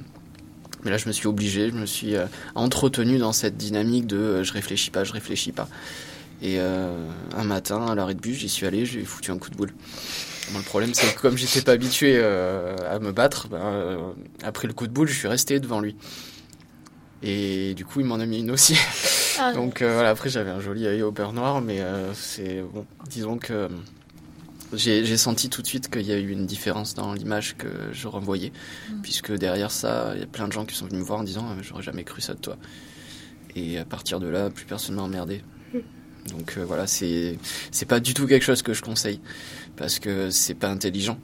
Mais 0.86 0.92
là, 0.92 0.98
je 0.98 1.08
me 1.08 1.12
suis 1.12 1.28
obligé, 1.28 1.70
je 1.70 1.76
me 1.76 1.86
suis 1.86 2.16
entretenu 2.56 3.18
dans 3.18 3.34
cette 3.34 3.58
dynamique 3.58 4.08
de 4.08 4.42
je 4.44 4.54
réfléchis 4.54 4.90
pas, 4.90 5.04
je 5.04 5.12
réfléchis 5.12 5.52
pas. 5.52 5.68
Et 6.42 6.60
euh, 6.60 7.10
un 7.36 7.44
matin, 7.44 7.86
à 7.88 7.96
l'arrêt 7.96 8.14
de 8.14 8.20
bus, 8.20 8.38
j'y 8.38 8.50
suis 8.50 8.66
allé, 8.66 8.86
j'ai 8.86 9.04
foutu 9.04 9.32
un 9.32 9.38
coup 9.38 9.50
de 9.50 9.56
boule. 9.56 9.74
Bon, 10.52 10.60
le 10.60 10.64
problème, 10.64 10.94
c'est 10.94 11.14
que 11.16 11.20
comme 11.20 11.38
j'étais 11.38 11.62
pas 11.62 11.74
habitué 11.74 12.14
euh, 12.18 12.76
à 12.90 13.00
me 13.00 13.12
battre, 13.12 13.48
ben, 13.48 13.58
euh, 13.58 14.12
après 14.44 14.68
le 14.68 14.74
coup 14.74 14.88
de 14.88 14.94
boule, 14.94 15.08
je 15.08 15.16
suis 15.18 15.28
resté 15.28 15.60
devant 15.60 15.80
lui. 15.80 15.96
Et 17.24 17.74
du 17.74 17.86
coup, 17.86 18.00
il 18.00 18.06
m'en 18.06 18.16
a 18.20 18.26
mis 18.26 18.40
une 18.40 18.52
aussi. 18.52 18.78
Ah, 19.40 19.54
Donc 19.54 19.82
euh, 19.82 19.94
voilà, 19.94 20.10
après 20.10 20.30
j'avais 20.30 20.50
un 20.50 20.60
joli 20.60 20.88
œil 20.88 21.04
au 21.04 21.12
beurre 21.12 21.34
noir, 21.34 21.62
mais 21.62 21.82
euh, 21.82 22.12
c'est 22.14 22.62
bon. 22.74 22.86
Disons 23.08 23.38
que 23.38 23.54
euh, 23.54 23.70
j'ai 24.74 25.18
senti 25.18 25.50
tout 25.50 25.62
de 25.62 25.68
suite 25.68 25.90
qu'il 25.90 26.02
y 26.02 26.12
a 26.12 26.18
eu 26.18 26.30
une 26.30 26.46
différence 26.46 26.96
dans 26.96 27.14
l'image 27.14 27.56
que 27.56 27.68
je 27.92 28.08
renvoyais, 28.08 28.52
puisque 29.04 29.32
derrière 29.32 29.72
ça, 29.72 30.14
il 30.16 30.22
y 30.22 30.24
a 30.24 30.28
plein 30.28 30.48
de 30.48 30.54
gens 30.54 30.66
qui 30.66 30.76
sont 30.76 30.86
venus 30.88 31.02
me 31.02 31.06
voir 31.06 31.20
en 31.20 31.24
disant 31.24 31.46
euh, 31.50 31.62
j'aurais 31.62 31.84
jamais 31.84 32.04
cru 32.04 32.22
ça 32.22 32.34
de 32.34 32.40
toi. 32.40 32.58
Et 33.56 33.78
à 33.78 33.86
partir 33.86 34.20
de 34.20 34.28
là, 34.28 34.50
plus 34.50 34.66
personne 34.66 34.96
m'a 34.96 35.04
emmerdé. 35.04 35.44
Donc 36.30 36.56
euh, 36.58 36.66
voilà, 36.66 36.88
c'est 36.88 37.38
c'est 37.72 37.86
pas 37.86 38.00
du 38.00 38.14
tout 38.14 38.28
quelque 38.28 38.44
chose 38.44 38.62
que 38.62 38.74
je 38.74 38.82
conseille, 38.82 39.20
parce 39.76 40.00
que 40.00 40.30
c'est 40.30 40.56
pas 40.56 40.70
intelligent. 40.70 41.18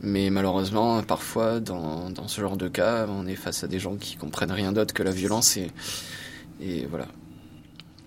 Mais 0.00 0.30
malheureusement, 0.30 1.02
parfois, 1.02 1.58
dans, 1.58 2.10
dans 2.10 2.28
ce 2.28 2.40
genre 2.40 2.56
de 2.56 2.68
cas, 2.68 3.06
on 3.08 3.26
est 3.26 3.34
face 3.34 3.64
à 3.64 3.66
des 3.66 3.80
gens 3.80 3.96
qui 3.96 4.16
comprennent 4.16 4.52
rien 4.52 4.72
d'autre 4.72 4.94
que 4.94 5.02
la 5.02 5.10
violence 5.10 5.56
et, 5.56 5.70
et 6.60 6.86
voilà. 6.86 7.08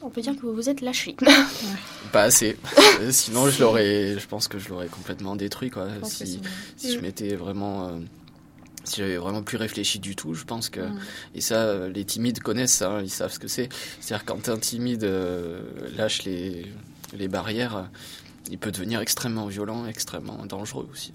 On 0.01 0.10
peut 0.10 0.21
dire 0.21 0.36
que 0.36 0.41
vous 0.41 0.53
vous 0.53 0.69
êtes 0.69 0.81
lâché. 0.81 1.15
Pas 2.12 2.24
assez. 2.24 2.57
Sinon, 3.12 3.50
je 3.50 3.62
l'aurais, 3.62 4.17
je 4.17 4.27
pense 4.27 4.48
que 4.48 4.57
je 4.57 4.69
l'aurais 4.69 4.88
complètement 4.88 5.36
détruit, 5.36 5.69
quoi. 5.69 5.88
Si, 6.03 6.39
si 6.75 6.93
je 6.93 7.00
m'étais 7.00 7.36
vraiment, 7.36 7.88
euh, 7.88 7.91
j'avais 8.98 9.17
vraiment 9.17 9.43
plus 9.43 9.57
réfléchi 9.57 10.00
du 10.00 10.15
tout, 10.15 10.33
je 10.33 10.43
pense 10.45 10.69
que, 10.69 10.81
Mm. 10.81 11.00
et 11.36 11.41
ça, 11.41 11.55
euh, 11.55 11.89
les 11.89 12.05
timides 12.05 12.39
connaissent 12.39 12.74
ça, 12.74 12.91
hein, 12.91 13.01
ils 13.01 13.10
savent 13.10 13.31
ce 13.33 13.39
que 13.39 13.48
c'est. 13.48 13.69
C'est-à-dire 14.00 14.25
quand 14.25 14.50
un 14.50 14.57
timide 14.57 15.03
euh, 15.03 15.62
lâche 15.98 16.24
les, 16.24 16.65
les 17.13 17.27
barrières, 17.27 17.75
euh, 17.77 17.83
il 18.50 18.57
peut 18.57 18.71
devenir 18.71 19.00
extrêmement 19.01 19.45
violent, 19.48 19.86
extrêmement 19.86 20.45
dangereux 20.45 20.88
aussi. 20.91 21.13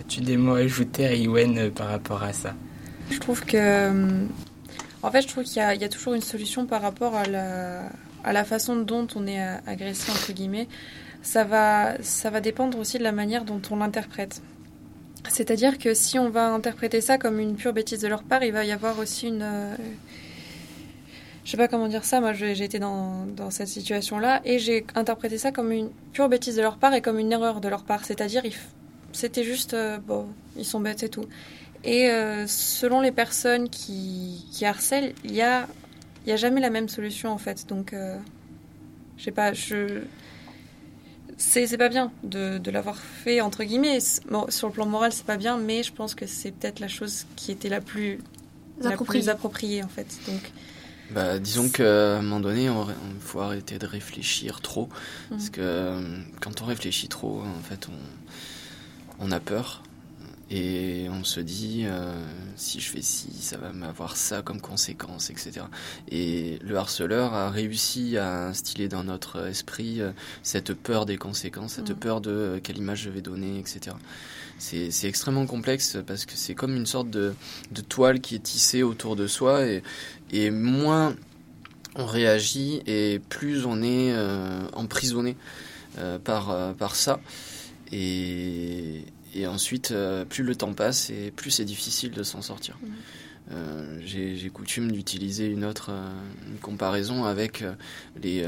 As-tu 0.00 0.20
des 0.20 0.36
mots 0.36 0.54
à 0.54 0.58
ajouter 0.58 1.06
à 1.06 1.14
Iwen 1.14 1.58
euh, 1.58 1.70
par 1.70 1.88
rapport 1.88 2.22
à 2.22 2.32
ça? 2.32 2.54
Je 3.10 3.18
trouve 3.18 3.44
que. 3.44 3.56
euh, 3.56 4.24
En 5.02 5.10
fait, 5.10 5.22
je 5.22 5.28
trouve 5.28 5.44
qu'il 5.44 5.54
y, 5.62 5.78
y 5.80 5.84
a 5.84 5.88
toujours 5.88 6.14
une 6.14 6.22
solution 6.22 6.66
par 6.66 6.82
rapport 6.82 7.14
à 7.14 7.24
la, 7.24 7.88
à 8.24 8.32
la 8.32 8.44
façon 8.44 8.76
dont 8.76 9.06
on 9.16 9.26
est 9.26 9.40
agressé, 9.66 10.10
entre 10.10 10.32
guillemets. 10.32 10.68
Ça 11.22 11.44
va, 11.44 11.96
ça 12.02 12.30
va 12.30 12.40
dépendre 12.40 12.78
aussi 12.78 12.98
de 12.98 13.02
la 13.02 13.12
manière 13.12 13.44
dont 13.44 13.60
on 13.70 13.76
l'interprète. 13.76 14.42
C'est-à-dire 15.28 15.78
que 15.78 15.94
si 15.94 16.18
on 16.18 16.30
va 16.30 16.48
interpréter 16.52 17.00
ça 17.00 17.18
comme 17.18 17.38
une 17.40 17.56
pure 17.56 17.72
bêtise 17.72 18.00
de 18.02 18.08
leur 18.08 18.22
part, 18.24 18.42
il 18.44 18.52
va 18.52 18.64
y 18.64 18.72
avoir 18.72 18.98
aussi 18.98 19.28
une. 19.28 19.42
euh, 19.42 19.76
Je 21.44 21.50
sais 21.52 21.56
pas 21.56 21.68
comment 21.68 21.88
dire 21.88 22.04
ça, 22.04 22.20
moi 22.20 22.32
j'ai 22.34 22.62
été 22.62 22.78
dans, 22.78 23.24
dans 23.26 23.50
cette 23.50 23.68
situation-là 23.68 24.42
et 24.44 24.58
j'ai 24.58 24.84
interprété 24.94 25.38
ça 25.38 25.50
comme 25.50 25.72
une 25.72 25.90
pure 26.12 26.28
bêtise 26.28 26.56
de 26.56 26.62
leur 26.62 26.76
part 26.78 26.92
et 26.94 27.00
comme 27.00 27.18
une 27.18 27.32
erreur 27.32 27.60
de 27.60 27.68
leur 27.68 27.84
part. 27.84 28.04
C'est-à-dire, 28.04 28.42
c'était 29.12 29.44
juste. 29.44 29.74
euh, 29.74 29.98
bon, 29.98 30.26
ils 30.56 30.64
sont 30.66 30.80
bêtes 30.80 31.02
et 31.04 31.08
tout. 31.08 31.24
Et 31.84 32.10
euh, 32.10 32.46
selon 32.48 33.00
les 33.00 33.12
personnes 33.12 33.68
qui, 33.70 34.46
qui 34.52 34.64
harcèlent, 34.66 35.14
il 35.24 35.34
y 35.34 35.42
a, 35.42 35.68
y 36.26 36.32
a 36.32 36.36
jamais 36.36 36.60
la 36.60 36.70
même 36.70 36.88
solution 36.88 37.30
en 37.30 37.38
fait. 37.38 37.66
Donc, 37.68 37.92
euh, 37.94 38.18
je 39.16 39.24
sais 39.24 39.32
pas, 39.32 39.52
je. 39.52 40.02
C'est 41.38 41.66
c'est 41.66 41.78
pas 41.78 41.88
bien 41.88 42.12
de, 42.24 42.58
de 42.58 42.70
l'avoir 42.70 42.98
fait, 42.98 43.40
entre 43.40 43.64
guillemets. 43.64 43.98
Bon, 44.30 44.46
sur 44.50 44.66
le 44.68 44.72
plan 44.74 44.86
moral, 44.86 45.12
c'est 45.12 45.24
pas 45.26 45.36
bien, 45.38 45.56
mais 45.56 45.82
je 45.82 45.92
pense 45.92 46.14
que 46.14 46.26
c'est 46.26 46.52
peut-être 46.52 46.80
la 46.80 46.88
chose 46.88 47.26
qui 47.36 47.52
était 47.52 47.68
la 47.68 47.80
plus, 47.80 48.20
la 48.80 48.98
plus 48.98 49.28
appropriée 49.30 49.82
en 49.84 49.88
fait. 49.88 50.20
Donc, 50.26 50.52
Bah, 51.10 51.38
disons 51.38 51.70
qu'à 51.70 52.18
un 52.18 52.22
moment 52.22 52.40
donné, 52.40 52.68
on, 52.68 52.82
on 52.82 53.20
faut 53.20 53.40
arrêter 53.40 53.78
de 53.78 53.86
réfléchir 53.86 54.60
trop. 54.60 54.90
Parce 55.30 55.48
Mhm. 55.48 55.50
que 55.50 55.60
euh, 55.62 56.18
quand 56.40 56.60
on 56.60 56.66
réfléchit 56.66 57.08
trop, 57.08 57.40
en 57.42 57.62
fait, 57.62 57.88
on, 57.88 57.94
on 59.18 59.32
a 59.32 59.40
peur. 59.40 59.82
Et 60.50 61.08
on 61.10 61.24
se 61.24 61.40
dit, 61.40 61.82
euh, 61.84 62.10
si 62.56 62.80
je 62.80 62.88
fais 62.90 63.02
ci, 63.02 63.28
ça 63.38 63.58
va 63.58 63.72
m'avoir 63.72 64.16
ça 64.16 64.40
comme 64.40 64.62
conséquence, 64.62 65.28
etc. 65.28 65.66
Et 66.10 66.58
le 66.62 66.76
harceleur 66.76 67.34
a 67.34 67.50
réussi 67.50 68.16
à 68.16 68.46
instiller 68.46 68.88
dans 68.88 69.04
notre 69.04 69.46
esprit 69.46 70.00
euh, 70.00 70.12
cette 70.42 70.72
peur 70.72 71.04
des 71.04 71.18
conséquences, 71.18 71.74
cette 71.74 71.90
Mhm. 71.90 71.96
peur 71.96 72.20
de 72.22 72.30
euh, 72.30 72.60
quelle 72.62 72.78
image 72.78 73.02
je 73.02 73.10
vais 73.10 73.20
donner, 73.20 73.58
etc. 73.58 73.94
C'est 74.58 74.90
c'est 74.90 75.06
extrêmement 75.06 75.44
complexe 75.46 75.98
parce 76.06 76.24
que 76.24 76.32
c'est 76.34 76.54
comme 76.54 76.74
une 76.74 76.86
sorte 76.86 77.10
de, 77.10 77.34
de 77.72 77.80
toile 77.82 78.20
qui 78.20 78.34
est 78.34 78.42
tissée 78.42 78.82
autour 78.82 79.16
de 79.16 79.26
soi 79.26 79.66
et, 79.66 79.82
et 80.32 80.50
moins 80.50 81.14
on 81.94 82.06
réagit 82.06 82.80
et 82.86 83.20
plus 83.28 83.66
on 83.66 83.82
est 83.82 84.12
euh, 84.12 84.62
emprisonné 84.72 85.36
euh, 85.98 86.18
par, 86.18 86.74
par 86.76 86.94
ça. 86.96 87.20
Et, 87.92 89.04
et 89.34 89.46
ensuite, 89.46 89.90
euh, 89.90 90.24
plus 90.24 90.44
le 90.44 90.54
temps 90.56 90.72
passe 90.74 91.10
et 91.10 91.30
plus 91.30 91.50
c'est 91.50 91.64
difficile 91.64 92.10
de 92.12 92.22
s'en 92.22 92.42
sortir. 92.42 92.78
Mhm. 92.82 92.92
Euh, 93.50 93.98
J'ai 94.04 94.50
coutume 94.50 94.92
d'utiliser 94.92 95.46
une 95.46 95.64
autre 95.64 95.88
euh, 95.90 96.10
une 96.50 96.58
comparaison 96.58 97.24
avec 97.24 97.62
euh, 97.62 97.72
les, 98.22 98.46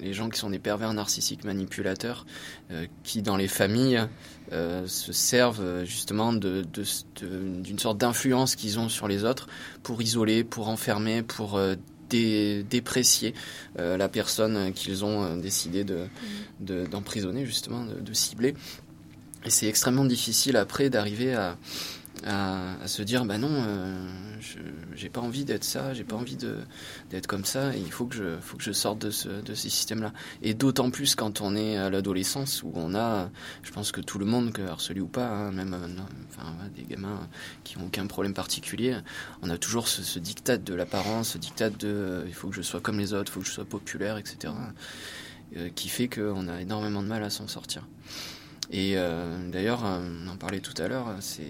les 0.00 0.12
gens 0.12 0.28
qui 0.28 0.38
sont 0.38 0.50
des 0.50 0.60
pervers 0.60 0.92
narcissiques 0.92 1.42
manipulateurs 1.42 2.26
qui, 3.02 3.22
dans 3.22 3.36
les 3.36 3.48
familles, 3.48 4.06
se 4.52 5.12
servent 5.12 5.84
justement 5.84 6.32
de- 6.32 6.64
de- 6.72 6.84
de- 7.20 7.60
d'une 7.60 7.78
sorte 7.80 7.98
d'influence 7.98 8.54
qu'ils 8.54 8.78
ont 8.78 8.88
sur 8.88 9.08
les 9.08 9.24
autres 9.24 9.48
pour 9.82 10.00
isoler, 10.00 10.44
pour 10.44 10.68
enfermer, 10.68 11.22
pour 11.24 11.60
dé- 12.08 12.64
déprécier 12.70 13.34
la 13.76 14.08
personne 14.08 14.72
qu'ils 14.72 15.04
ont 15.04 15.36
décidé 15.36 15.82
de- 15.82 16.06
de- 16.60 16.86
d'emprisonner, 16.86 17.44
justement, 17.46 17.84
de 17.84 18.12
cibler. 18.14 18.54
Et 19.46 19.50
c'est 19.50 19.68
extrêmement 19.68 20.04
difficile 20.04 20.56
après 20.56 20.90
d'arriver 20.90 21.34
à, 21.34 21.56
à, 22.24 22.82
à 22.82 22.88
se 22.88 23.02
dire 23.02 23.24
bah 23.24 23.38
non, 23.38 23.50
euh, 23.52 24.08
j'ai 24.94 25.08
pas 25.08 25.20
envie 25.20 25.44
d'être 25.44 25.62
ça, 25.62 25.94
j'ai 25.94 26.04
pas 26.04 26.16
envie 26.16 26.36
d'être 26.36 27.26
comme 27.26 27.44
ça, 27.44 27.74
et 27.76 27.78
il 27.78 27.92
faut 27.92 28.06
que 28.06 28.16
je 28.16 28.36
faut 28.40 28.56
que 28.56 28.64
je 28.64 28.72
sorte 28.72 28.98
de 28.98 29.10
ce 29.10 29.28
de 29.28 29.54
ces 29.54 29.68
systèmes-là. 29.68 30.12
Et 30.42 30.54
d'autant 30.54 30.90
plus 30.90 31.14
quand 31.14 31.40
on 31.40 31.54
est 31.54 31.76
à 31.76 31.90
l'adolescence 31.90 32.62
où 32.64 32.72
on 32.74 32.94
a, 32.94 33.30
je 33.62 33.70
pense 33.70 33.92
que 33.92 34.00
tout 34.00 34.18
le 34.18 34.26
monde, 34.26 34.52
que 34.52 34.62
harcelé 34.62 35.00
ou 35.00 35.06
pas, 35.06 35.28
hein, 35.28 35.52
même 35.52 35.74
euh, 35.74 36.02
enfin 36.30 36.52
des 36.74 36.82
gamins 36.82 37.28
qui 37.64 37.78
ont 37.78 37.86
aucun 37.86 38.06
problème 38.06 38.34
particulier, 38.34 38.96
on 39.42 39.50
a 39.50 39.58
toujours 39.58 39.86
ce, 39.86 40.02
ce 40.02 40.18
de 40.18 40.74
l'apparence, 40.74 41.30
ce 41.30 41.38
diktat 41.38 41.70
de 41.70 41.86
euh, 41.86 42.24
il 42.26 42.34
faut 42.34 42.48
que 42.48 42.56
je 42.56 42.62
sois 42.62 42.80
comme 42.80 42.98
les 42.98 43.14
autres, 43.14 43.30
il 43.30 43.34
faut 43.34 43.40
que 43.40 43.46
je 43.46 43.52
sois 43.52 43.64
populaire, 43.64 44.18
etc. 44.18 44.52
euh, 45.56 45.68
qui 45.74 45.88
fait 45.88 46.08
qu'on 46.08 46.48
a 46.48 46.60
énormément 46.60 47.02
de 47.02 47.08
mal 47.08 47.22
à 47.22 47.30
s'en 47.30 47.46
sortir. 47.46 47.86
Et 48.70 48.94
euh, 48.96 49.50
d'ailleurs, 49.50 49.84
euh, 49.84 50.00
on 50.24 50.28
en 50.28 50.36
parlait 50.36 50.60
tout 50.60 50.74
à 50.80 50.88
l'heure, 50.88 51.14
c'est 51.20 51.42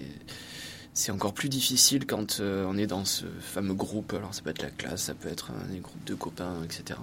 c'est 0.97 1.13
encore 1.13 1.35
plus 1.35 1.51
difficile 1.51 2.07
quand 2.07 2.41
euh, 2.41 2.65
on 2.67 2.79
est 2.79 2.87
dans 2.87 3.05
ce 3.05 3.27
fameux 3.41 3.75
groupe. 3.75 4.15
Alors 4.15 4.35
ça 4.35 4.41
peut 4.41 4.49
être 4.51 4.63
la 4.63 4.71
classe, 4.71 5.03
ça 5.03 5.15
peut 5.15 5.29
être 5.29 5.53
des 5.71 5.81
groupes 5.81 6.05
de 6.05 6.15
copains, 6.15 6.63
etc. 6.65 6.99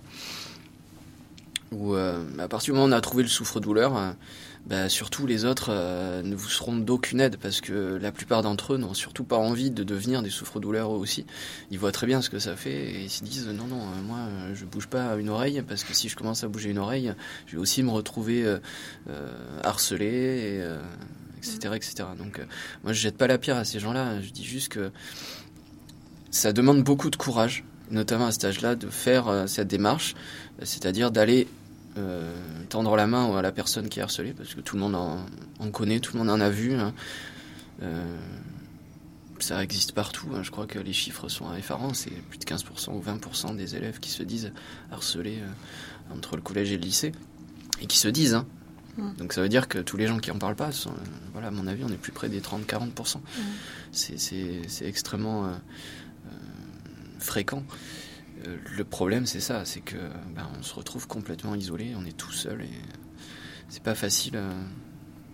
Où 1.73 1.95
euh, 1.95 2.23
à 2.39 2.47
partir 2.47 2.73
du 2.73 2.79
moment 2.79 2.85
où 2.85 2.89
on 2.89 2.97
a 2.97 3.01
trouvé 3.01 3.23
le 3.23 3.29
souffre-douleur, 3.29 3.97
euh, 3.97 4.11
bah, 4.67 4.89
surtout 4.89 5.25
les 5.25 5.43
autres 5.43 5.67
euh, 5.69 6.21
ne 6.21 6.35
vous 6.35 6.49
seront 6.49 6.75
d'aucune 6.75 7.19
aide 7.19 7.37
parce 7.37 7.61
que 7.61 7.97
la 8.01 8.11
plupart 8.11 8.43
d'entre 8.43 8.73
eux 8.73 8.77
n'ont 8.77 8.93
surtout 8.93 9.23
pas 9.23 9.37
envie 9.37 9.71
de 9.71 9.83
devenir 9.83 10.21
des 10.21 10.29
souffre-douleurs 10.29 10.93
eux 10.93 10.97
aussi. 10.97 11.25
Ils 11.71 11.79
voient 11.79 11.91
très 11.91 12.07
bien 12.07 12.21
ce 12.21 12.29
que 12.29 12.39
ça 12.39 12.55
fait 12.55 12.91
et 12.91 13.03
ils 13.03 13.09
se 13.09 13.23
disent 13.23 13.47
non 13.47 13.65
non 13.65 13.81
moi 14.05 14.19
je 14.53 14.65
bouge 14.65 14.87
pas 14.87 15.15
une 15.15 15.29
oreille 15.29 15.63
parce 15.67 15.83
que 15.83 15.93
si 15.93 16.09
je 16.09 16.15
commence 16.15 16.43
à 16.43 16.47
bouger 16.47 16.69
une 16.69 16.77
oreille, 16.77 17.13
je 17.47 17.55
vais 17.55 17.61
aussi 17.61 17.83
me 17.83 17.89
retrouver 17.89 18.57
harcelé 19.63 20.07
et 20.07 20.63
etc 21.39 21.73
etc. 21.75 21.95
Donc 22.17 22.39
moi 22.83 22.93
je 22.93 23.01
jette 23.01 23.17
pas 23.17 23.27
la 23.27 23.37
pierre 23.37 23.57
à 23.57 23.65
ces 23.65 23.79
gens-là, 23.79 24.21
je 24.21 24.29
dis 24.29 24.45
juste 24.45 24.69
que 24.69 24.91
ça 26.31 26.53
demande 26.53 26.83
beaucoup 26.83 27.09
de 27.09 27.15
courage, 27.17 27.65
notamment 27.91 28.27
à 28.27 28.31
cet 28.31 28.45
âge-là, 28.45 28.75
de 28.75 28.87
faire 28.87 29.43
cette 29.47 29.67
démarche, 29.67 30.15
c'est-à-dire 30.63 31.11
d'aller 31.11 31.47
euh, 31.97 32.33
tendre 32.69 32.95
la 32.95 33.07
main 33.07 33.35
à 33.35 33.41
la 33.41 33.51
personne 33.51 33.89
qui 33.89 33.99
est 33.99 34.03
harcelée, 34.03 34.33
parce 34.33 34.53
que 34.55 34.61
tout 34.61 34.75
le 34.75 34.81
monde 34.81 34.95
en, 34.95 35.25
en 35.59 35.71
connaît, 35.71 35.99
tout 35.99 36.13
le 36.13 36.19
monde 36.19 36.29
en 36.29 36.39
a 36.41 36.49
vu. 36.49 36.73
hein. 36.73 36.93
Euh, 37.81 38.17
ça 39.39 39.61
existe 39.63 39.91
partout, 39.91 40.27
hein. 40.33 40.41
je 40.43 40.51
crois 40.51 40.67
que 40.67 40.79
les 40.79 40.93
chiffres 40.93 41.27
sont 41.27 41.53
effarants, 41.55 41.93
c'est 41.93 42.11
plus 42.11 42.37
de 42.39 42.45
15% 42.45 42.91
ou 42.93 43.01
20% 43.01 43.55
des 43.57 43.75
élèves 43.75 43.99
qui 43.99 44.09
se 44.09 44.23
disent 44.23 44.53
harcelés 44.91 45.39
euh, 45.41 46.15
entre 46.15 46.35
le 46.37 46.41
collège 46.41 46.71
et 46.71 46.77
le 46.77 46.83
lycée, 46.83 47.11
et 47.81 47.87
qui 47.87 47.97
se 47.97 48.07
disent. 48.07 48.35
hein. 48.35 48.45
Mm. 48.97 49.13
Donc 49.17 49.33
ça 49.33 49.41
veut 49.41 49.49
dire 49.49 49.67
que 49.67 49.79
tous 49.79 49.97
les 49.97 50.07
gens 50.07 50.19
qui 50.19 50.31
en 50.31 50.37
parlent 50.37 50.55
pas, 50.55 50.71
sont, 50.71 50.93
voilà, 51.33 51.47
à 51.47 51.51
mon 51.51 51.67
avis, 51.67 51.83
on 51.83 51.89
est 51.89 51.97
plus 51.97 52.11
près 52.13 52.29
des 52.29 52.39
30-40%. 52.41 53.17
C'est- 53.91 54.17
C'est 54.17 54.85
extrêmement 54.85 55.49
fréquent. 57.19 57.63
Euh, 58.45 58.57
le 58.77 58.83
problème, 58.83 59.25
c'est 59.25 59.39
ça, 59.39 59.65
c'est 59.65 59.81
que 59.81 59.97
ben, 60.35 60.47
on 60.59 60.63
se 60.63 60.73
retrouve 60.73 61.07
complètement 61.07 61.55
isolé, 61.55 61.93
on 61.97 62.05
est 62.05 62.17
tout 62.17 62.31
seul 62.31 62.61
et 62.61 62.69
c'est 63.69 63.83
pas 63.83 63.95
facile 63.95 64.35
euh, 64.35 64.51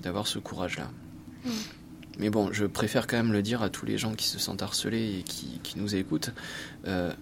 d'avoir 0.01 0.27
ce 0.27 0.39
courage-là. 0.39 0.89
Mm. 1.45 1.49
Mais 2.19 2.29
bon, 2.29 2.51
je 2.51 2.65
préfère 2.65 3.07
quand 3.07 3.17
même 3.17 3.31
le 3.31 3.41
dire 3.41 3.61
à 3.61 3.69
tous 3.69 3.85
les 3.85 3.97
gens 3.97 4.13
qui 4.13 4.27
se 4.27 4.39
sentent 4.39 4.61
harcelés 4.61 5.19
et 5.19 5.23
qui, 5.23 5.59
qui 5.63 5.79
nous 5.79 5.95
écoutent. 5.95 6.31
euh, 6.85 7.13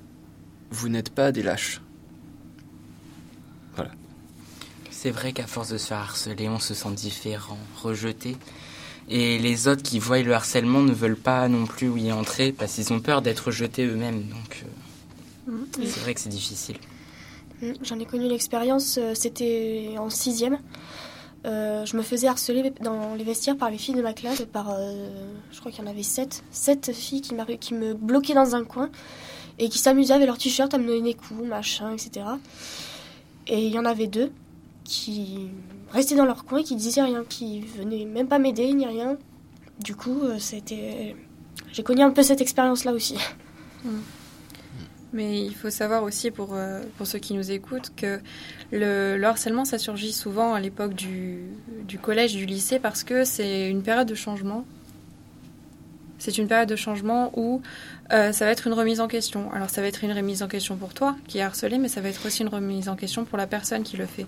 vous 0.70 0.90
n'êtes 0.90 1.12
pas 1.12 1.32
des 1.32 1.44
lâches. 1.44 1.82
C'est 4.90 5.12
vrai 5.12 5.32
qu'à 5.32 5.46
force 5.46 5.70
de 5.70 5.78
se 5.78 5.86
faire 5.86 6.00
harceler, 6.00 6.50
on 6.50 6.58
se 6.58 6.74
sent 6.74 6.92
différent, 6.92 7.60
rejeté. 7.84 8.36
Et 9.10 9.38
les 9.38 9.68
autres 9.68 9.84
qui 9.84 10.00
voient 10.00 10.24
le 10.24 10.34
harcèlement 10.34 10.82
ne 10.82 10.92
veulent 10.92 11.16
pas 11.16 11.48
non 11.48 11.68
plus 11.68 11.88
y 12.00 12.12
entrer 12.12 12.52
parce 12.52 12.74
qu'ils 12.74 12.92
ont 12.92 13.00
peur 13.00 13.22
d'être 13.22 13.46
rejetés 13.46 13.86
eux-mêmes. 13.86 14.24
Donc 14.24 14.64
euh. 14.66 14.87
C'est 15.74 16.00
vrai 16.00 16.14
que 16.14 16.20
c'est 16.20 16.30
difficile. 16.30 16.78
Mm, 17.62 17.74
J'en 17.82 18.00
ai 18.00 18.06
connu 18.06 18.28
l'expérience, 18.28 18.98
euh, 18.98 19.14
c'était 19.16 19.96
en 19.98 20.10
sixième. 20.10 20.60
Euh, 21.46 21.86
je 21.86 21.96
me 21.96 22.02
faisais 22.02 22.28
harceler 22.28 22.74
dans 22.82 23.16
les 23.16 23.24
vestiaires 23.24 23.58
par 23.58 23.70
les 23.70 23.78
filles 23.78 23.96
de 23.96 24.02
ma 24.02 24.14
classe, 24.14 24.44
par, 24.52 24.72
euh, 24.72 25.34
je 25.52 25.60
crois 25.60 25.72
qu'il 25.72 25.84
y 25.84 25.88
en 25.88 25.90
avait 25.90 26.04
sept, 26.04 26.44
sept 26.52 26.92
filles 26.92 27.22
qui, 27.22 27.34
me 27.74 27.94
bloquaient 27.94 28.34
dans 28.34 28.56
un 28.56 28.64
coin 28.64 28.90
et 29.60 29.70
qui 29.70 29.78
s'amusaient 29.78 30.14
avec 30.14 30.28
leur 30.28 30.38
t-shirt 30.38 30.74
à 30.74 30.78
me 30.78 30.86
donner 30.86 31.02
des 31.02 31.14
coups, 31.14 31.44
machin, 31.44 31.94
etc. 31.94 32.26
Et 33.48 33.66
il 33.66 33.72
y 33.72 33.80
en 33.80 33.86
avait 33.86 34.08
deux 34.08 34.32
qui 34.84 35.50
restaient 35.92 36.16
dans 36.16 36.26
leur 36.26 36.44
coin 36.44 36.60
et 36.60 36.64
qui 36.64 36.76
disaient 36.76 37.04
rien, 37.04 37.24
qui 37.24 37.62
venaient 37.62 38.06
même 38.06 38.28
pas 38.28 38.40
m'aider 38.40 38.74
ni 38.74 38.86
rien. 38.86 39.18
Du 39.80 39.96
coup, 39.96 40.22
c'était, 40.40 41.16
j'ai 41.72 41.84
connu 41.84 42.02
un 42.02 42.12
peu 42.12 42.24
cette 42.24 42.42
expérience-là 42.42 42.92
aussi. 42.92 43.16
Mais 45.18 45.42
il 45.42 45.56
faut 45.56 45.72
savoir 45.72 46.04
aussi 46.04 46.30
pour, 46.30 46.54
euh, 46.54 46.84
pour 46.96 47.08
ceux 47.08 47.18
qui 47.18 47.34
nous 47.34 47.50
écoutent 47.50 47.92
que 47.96 48.20
le, 48.72 49.18
le 49.18 49.26
harcèlement, 49.26 49.66
ça 49.66 49.80
surgit 49.80 50.14
souvent 50.14 50.54
à 50.54 50.60
l'époque 50.60 50.94
du, 50.94 51.40
du 51.88 51.98
collège, 51.98 52.36
du 52.36 52.46
lycée, 52.46 52.78
parce 52.78 53.04
que 53.04 53.24
c'est 53.24 53.68
une 53.68 53.82
période 53.82 54.08
de 54.08 54.14
changement. 54.14 54.64
C'est 56.20 56.38
une 56.38 56.48
période 56.48 56.70
de 56.70 56.76
changement 56.76 57.32
où 57.36 57.64
euh, 58.14 58.32
ça 58.32 58.46
va 58.46 58.52
être 58.52 58.68
une 58.68 58.74
remise 58.74 59.02
en 59.02 59.08
question. 59.08 59.52
Alors 59.54 59.72
ça 59.72 59.82
va 59.82 59.88
être 59.88 60.04
une 60.04 60.12
remise 60.12 60.44
en 60.44 60.48
question 60.48 60.76
pour 60.76 60.94
toi 60.94 61.16
qui 61.28 61.40
est 61.40 61.42
harcelé, 61.42 61.80
mais 61.80 61.88
ça 61.88 62.00
va 62.00 62.10
être 62.10 62.24
aussi 62.24 62.44
une 62.44 62.50
remise 62.50 62.88
en 62.88 62.96
question 62.96 63.26
pour 63.26 63.40
la 63.40 63.48
personne 63.48 63.82
qui 63.82 63.98
le 63.98 64.06
fait. 64.06 64.28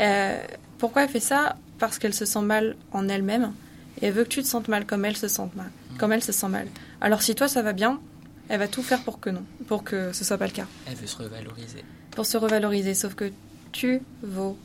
Euh, 0.00 0.40
pourquoi 0.78 1.02
elle 1.02 1.08
fait 1.08 1.18
ça? 1.18 1.56
Parce 1.80 1.98
qu'elle 1.98 2.14
se 2.14 2.26
sent 2.26 2.42
mal 2.42 2.76
en 2.92 3.08
elle-même 3.08 3.54
et 4.00 4.06
elle 4.06 4.12
veut 4.12 4.22
que 4.22 4.28
tu 4.28 4.42
te 4.42 4.46
sentes 4.46 4.68
mal 4.68 4.86
comme 4.86 5.04
elle 5.04 5.16
se 5.16 5.26
sent 5.26 5.50
mal. 5.56 5.72
Comme 5.98 6.12
elle 6.12 6.22
se 6.22 6.30
sent 6.30 6.48
mal. 6.48 6.68
Alors 7.00 7.22
si 7.22 7.34
toi 7.34 7.48
ça 7.48 7.62
va 7.62 7.72
bien, 7.72 8.00
elle 8.48 8.58
va 8.58 8.68
tout 8.68 8.82
faire 8.82 9.02
pour 9.02 9.20
que 9.20 9.30
non, 9.30 9.44
pour 9.66 9.84
que 9.84 10.12
ce 10.12 10.24
soit 10.24 10.38
pas 10.38 10.46
le 10.46 10.52
cas, 10.52 10.66
Elle 10.88 10.96
veut 10.96 11.06
se 11.06 11.16
revaloriser. 11.16 11.84
pour 12.10 12.26
se 12.26 12.36
revaloriser. 12.36 12.94
Sauf 12.94 13.14
que 13.14 13.30
tu 13.72 14.00
vaux 14.22 14.58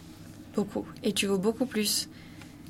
beaucoup 0.55 0.85
et 1.03 1.13
tu 1.13 1.27
vaux 1.27 1.37
beaucoup 1.37 1.65
plus 1.65 2.09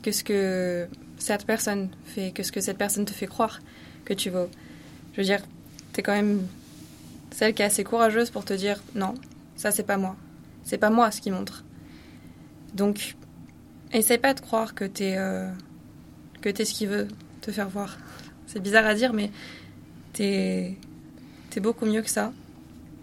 que 0.04 0.12
ce 0.12 0.24
que 0.24 0.88
cette 1.18 1.46
personne 1.46 1.90
fait, 2.06 2.32
que 2.32 2.44
ce 2.44 2.52
que 2.52 2.62
cette 2.62 2.78
personne 2.78 3.06
te 3.06 3.12
fait 3.14 3.28
croire 3.28 3.60
que 4.06 4.14
tu 4.14 4.30
vaux. 4.30 4.50
Je 5.14 5.18
veux 5.22 5.26
dire, 5.26 5.42
t'es 5.94 6.04
quand 6.04 6.14
même 6.14 6.46
celle 7.32 7.54
qui 7.54 7.62
est 7.64 7.66
assez 7.66 7.84
courageuse 7.84 8.30
pour 8.30 8.46
te 8.46 8.54
dire 8.54 8.82
non, 8.94 9.16
ça 9.56 9.72
c'est 9.72 9.84
pas 9.84 9.98
moi, 9.98 10.16
c'est 10.64 10.78
pas 10.78 10.90
moi 10.92 11.10
ce 11.12 11.22
qui 11.22 11.32
montre. 11.32 11.64
Donc, 12.74 13.16
essaye 13.92 14.18
pas 14.20 14.34
de 14.36 14.42
croire 14.42 14.76
que 14.76 14.86
t'es 14.86 15.16
euh, 15.18 15.50
que 16.42 16.50
t'es 16.50 16.66
ce 16.66 16.74
qu'il 16.74 16.90
veut 16.90 17.08
te 17.42 17.52
faire 17.52 17.70
voir. 17.70 17.98
C'est 18.46 18.60
bizarre 18.60 18.86
à 18.86 18.94
dire, 18.94 19.14
mais 19.14 19.32
t'es 20.14 20.78
t'es 21.50 21.60
beaucoup 21.60 21.86
mieux 21.86 22.02
que 22.02 22.10
ça. 22.10 22.32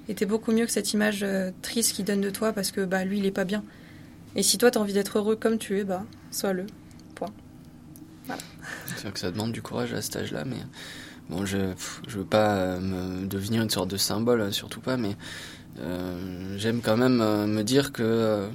Et 0.08 0.14
t'es 0.14 0.26
beaucoup 0.26 0.52
mieux 0.52 0.66
que 0.66 0.72
cette 0.72 0.92
image 0.92 1.22
euh, 1.22 1.50
triste 1.62 1.94
qu'il 1.94 2.04
donne 2.04 2.20
de 2.20 2.30
toi 2.30 2.52
parce 2.52 2.70
que 2.70 2.84
bah 2.84 3.04
lui 3.04 3.18
il 3.18 3.26
est 3.26 3.30
pas 3.30 3.44
bien. 3.44 3.64
Et 4.36 4.42
si 4.42 4.58
toi 4.58 4.70
t'as 4.70 4.80
envie 4.80 4.92
d'être 4.92 5.18
heureux 5.18 5.36
comme 5.36 5.58
tu 5.58 5.78
es, 5.78 5.84
bah 5.84 6.04
sois-le. 6.30 6.66
C'est 8.86 8.98
sûr 8.98 9.12
que 9.12 9.18
ça 9.18 9.30
demande 9.30 9.52
du 9.52 9.60
courage 9.60 9.92
à 9.92 10.00
cet 10.00 10.16
âge-là, 10.16 10.44
mais 10.46 10.56
bon, 11.28 11.44
je 11.44 11.72
je 12.06 12.18
veux 12.18 12.24
pas 12.24 12.56
euh, 12.56 12.80
me 12.80 13.26
devenir 13.26 13.62
une 13.62 13.70
sorte 13.70 13.88
de 13.88 13.96
symbole, 13.96 14.40
euh, 14.40 14.50
surtout 14.50 14.80
pas, 14.80 14.96
mais 14.96 15.16
j'aime 16.56 16.80
quand 16.82 16.96
même 16.96 17.16
me 17.16 17.62
dire 17.62 17.92
que 17.92 18.48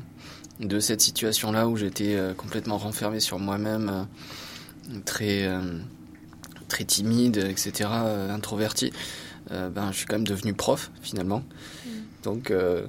de 0.61 0.79
cette 0.79 1.01
situation-là 1.01 1.67
où 1.67 1.75
j'étais 1.75 2.17
complètement 2.37 2.77
renfermé 2.77 3.19
sur 3.19 3.39
moi-même, 3.39 4.07
très 5.03 5.51
très 6.69 6.85
timide, 6.85 7.37
etc., 7.37 7.89
introverti, 8.29 8.93
ben 9.49 9.91
je 9.91 9.97
suis 9.97 10.05
quand 10.05 10.15
même 10.15 10.27
devenu 10.27 10.53
prof 10.53 10.91
finalement. 11.01 11.43
Donc 12.23 12.51
euh, 12.51 12.85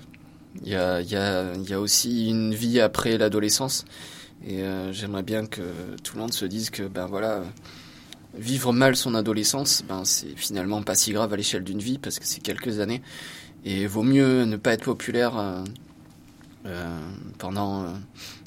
il 0.62 0.68
y 0.68 0.74
a 0.74 1.00
il 1.00 1.10
y 1.10 1.16
a 1.16 1.54
il 1.54 1.68
y 1.68 1.72
a 1.72 1.80
aussi 1.80 2.28
une 2.28 2.54
vie 2.54 2.80
après 2.80 3.18
l'adolescence. 3.18 3.84
Et 4.46 4.62
euh, 4.62 4.92
j'aimerais 4.92 5.22
bien 5.22 5.46
que 5.46 5.62
tout 6.02 6.14
le 6.16 6.22
monde 6.22 6.32
se 6.32 6.46
dise 6.46 6.70
que 6.70 6.84
ben 6.84 7.06
voilà, 7.06 7.32
euh, 7.32 7.44
vivre 8.34 8.72
mal 8.72 8.96
son 8.96 9.14
adolescence, 9.14 9.82
ben 9.86 10.04
c'est 10.04 10.34
finalement 10.34 10.82
pas 10.82 10.94
si 10.94 11.12
grave 11.12 11.32
à 11.32 11.36
l'échelle 11.36 11.62
d'une 11.62 11.80
vie 11.80 11.98
parce 11.98 12.18
que 12.18 12.26
c'est 12.26 12.40
quelques 12.40 12.80
années. 12.80 13.02
Et 13.64 13.86
vaut 13.86 14.02
mieux 14.02 14.44
ne 14.44 14.56
pas 14.56 14.72
être 14.72 14.84
populaire 14.84 15.36
euh, 15.36 15.62
euh, 16.66 16.98
pendant 17.38 17.94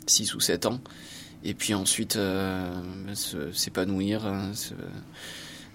6 0.08 0.34
ou 0.34 0.40
7 0.40 0.66
ans. 0.66 0.80
Et 1.44 1.54
puis 1.54 1.74
ensuite 1.74 2.16
euh, 2.16 2.72
s'épanouir, 3.54 4.26
euh, 4.26 4.52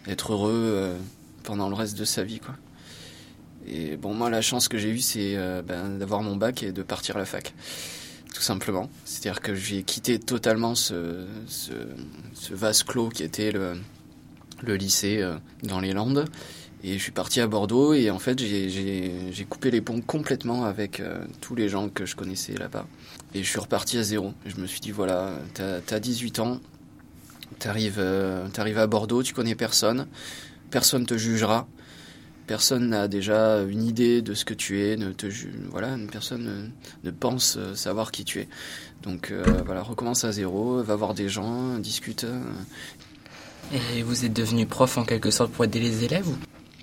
être 0.06 0.32
heureux 0.32 0.52
euh, 0.54 0.98
pendant 1.42 1.68
le 1.68 1.74
reste 1.74 1.98
de 1.98 2.04
sa 2.04 2.24
vie. 2.24 2.40
Quoi. 2.40 2.54
Et 3.66 3.96
bon, 3.96 4.14
moi, 4.14 4.30
la 4.30 4.40
chance 4.40 4.68
que 4.68 4.78
j'ai 4.78 4.90
eue, 4.90 5.00
c'est 5.00 5.36
euh, 5.36 5.62
ben, 5.62 5.98
d'avoir 5.98 6.22
mon 6.22 6.36
bac 6.36 6.62
et 6.62 6.72
de 6.72 6.82
partir 6.82 7.16
à 7.16 7.18
la 7.18 7.26
fac 7.26 7.54
tout 8.34 8.42
simplement. 8.42 8.88
C'est-à-dire 9.04 9.40
que 9.40 9.54
j'ai 9.54 9.82
quitté 9.82 10.18
totalement 10.18 10.74
ce, 10.74 11.26
ce, 11.46 12.54
vase 12.54 12.82
clos 12.82 13.08
qui 13.08 13.22
était 13.22 13.52
le, 13.52 13.74
lycée 14.76 15.18
euh, 15.20 15.36
dans 15.62 15.80
les 15.80 15.92
Landes. 15.92 16.24
Et 16.84 16.92
je 16.92 17.02
suis 17.02 17.10
parti 17.10 17.40
à 17.40 17.48
Bordeaux 17.48 17.92
et 17.92 18.10
en 18.10 18.20
fait 18.20 18.38
j'ai- 18.38 19.46
coupé 19.48 19.72
les 19.72 19.80
ponts 19.80 20.00
complètement 20.00 20.64
avec 20.64 21.00
euh, 21.00 21.24
tous 21.40 21.56
les 21.56 21.68
gens 21.68 21.88
que 21.88 22.06
je 22.06 22.14
connaissais 22.14 22.52
là-bas. 22.52 22.86
Et 23.34 23.42
je 23.42 23.48
suis 23.48 23.58
reparti 23.58 23.98
à 23.98 24.04
zéro. 24.04 24.32
Je 24.46 24.60
me 24.60 24.66
suis 24.66 24.80
dit 24.80 24.92
voilà, 24.92 25.32
t'as 25.54 25.80
as 25.90 26.00
18 26.00 26.38
ans, 26.38 26.60
t'arrives 27.58 27.98
euh, 27.98 28.46
à 28.76 28.86
Bordeaux, 28.86 29.24
tu 29.24 29.34
connais 29.34 29.56
personne, 29.56 30.06
personne 30.70 31.06
te 31.06 31.16
jugera. 31.16 31.66
Personne 32.46 32.88
n'a 32.88 33.08
déjà 33.08 33.60
une 33.60 33.82
idée 33.84 34.22
de 34.22 34.32
ce 34.32 34.46
que 34.46 34.54
tu 34.54 34.80
es, 34.82 34.96
ne 34.96 35.12
te 35.12 35.26
voilà, 35.70 35.88
une 35.88 36.06
personne 36.08 36.72
ne, 37.04 37.10
ne 37.10 37.14
pense 37.14 37.56
euh, 37.58 37.74
savoir 37.74 38.10
qui 38.10 38.24
tu 38.24 38.40
es. 38.40 38.48
Donc 39.02 39.30
euh, 39.30 39.44
voilà, 39.66 39.82
recommence 39.82 40.24
à 40.24 40.32
zéro, 40.32 40.82
va 40.82 40.96
voir 40.96 41.12
des 41.12 41.28
gens, 41.28 41.78
discute. 41.78 42.24
euh. 42.24 42.40
Et 43.94 44.02
vous 44.02 44.24
êtes 44.24 44.32
devenu 44.32 44.64
prof 44.64 44.96
en 44.96 45.04
quelque 45.04 45.30
sorte 45.30 45.52
pour 45.52 45.66
aider 45.66 45.78
les 45.78 46.04
élèves 46.04 46.26
ou? 46.26 46.36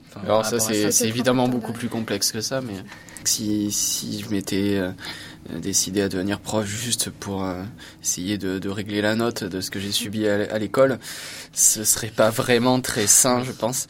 Enfin, 0.10 0.22
Alors 0.26 0.46
ça 0.46 0.60
c'est 0.60 1.08
évidemment 1.08 1.48
beaucoup 1.48 1.74
plus 1.74 1.90
complexe 1.90 2.32
que 2.32 2.42
ça, 2.42 2.62
mais 2.62 2.76
si 3.24 3.72
si 3.72 4.22
je 4.22 4.30
m'étais 4.30 4.80
décidé 5.50 6.02
à 6.02 6.10
devenir 6.10 6.40
prof 6.40 6.66
juste 6.66 7.10
pour 7.10 7.44
euh, 7.44 7.64
essayer 8.04 8.38
de, 8.38 8.60
de 8.60 8.70
régler 8.70 9.02
la 9.02 9.16
note 9.16 9.44
de 9.44 9.62
ce 9.62 9.70
que 9.70 9.80
j'ai 9.80 9.92
subi 9.92 10.28
à, 10.28 10.58
l'école, 10.58 11.00
ce 11.54 11.84
serait 11.84 12.10
pas 12.10 12.30
vraiment 12.30 12.82
très 12.82 13.08
sain, 13.08 13.44
je 13.44 13.52
pense, 13.52 13.88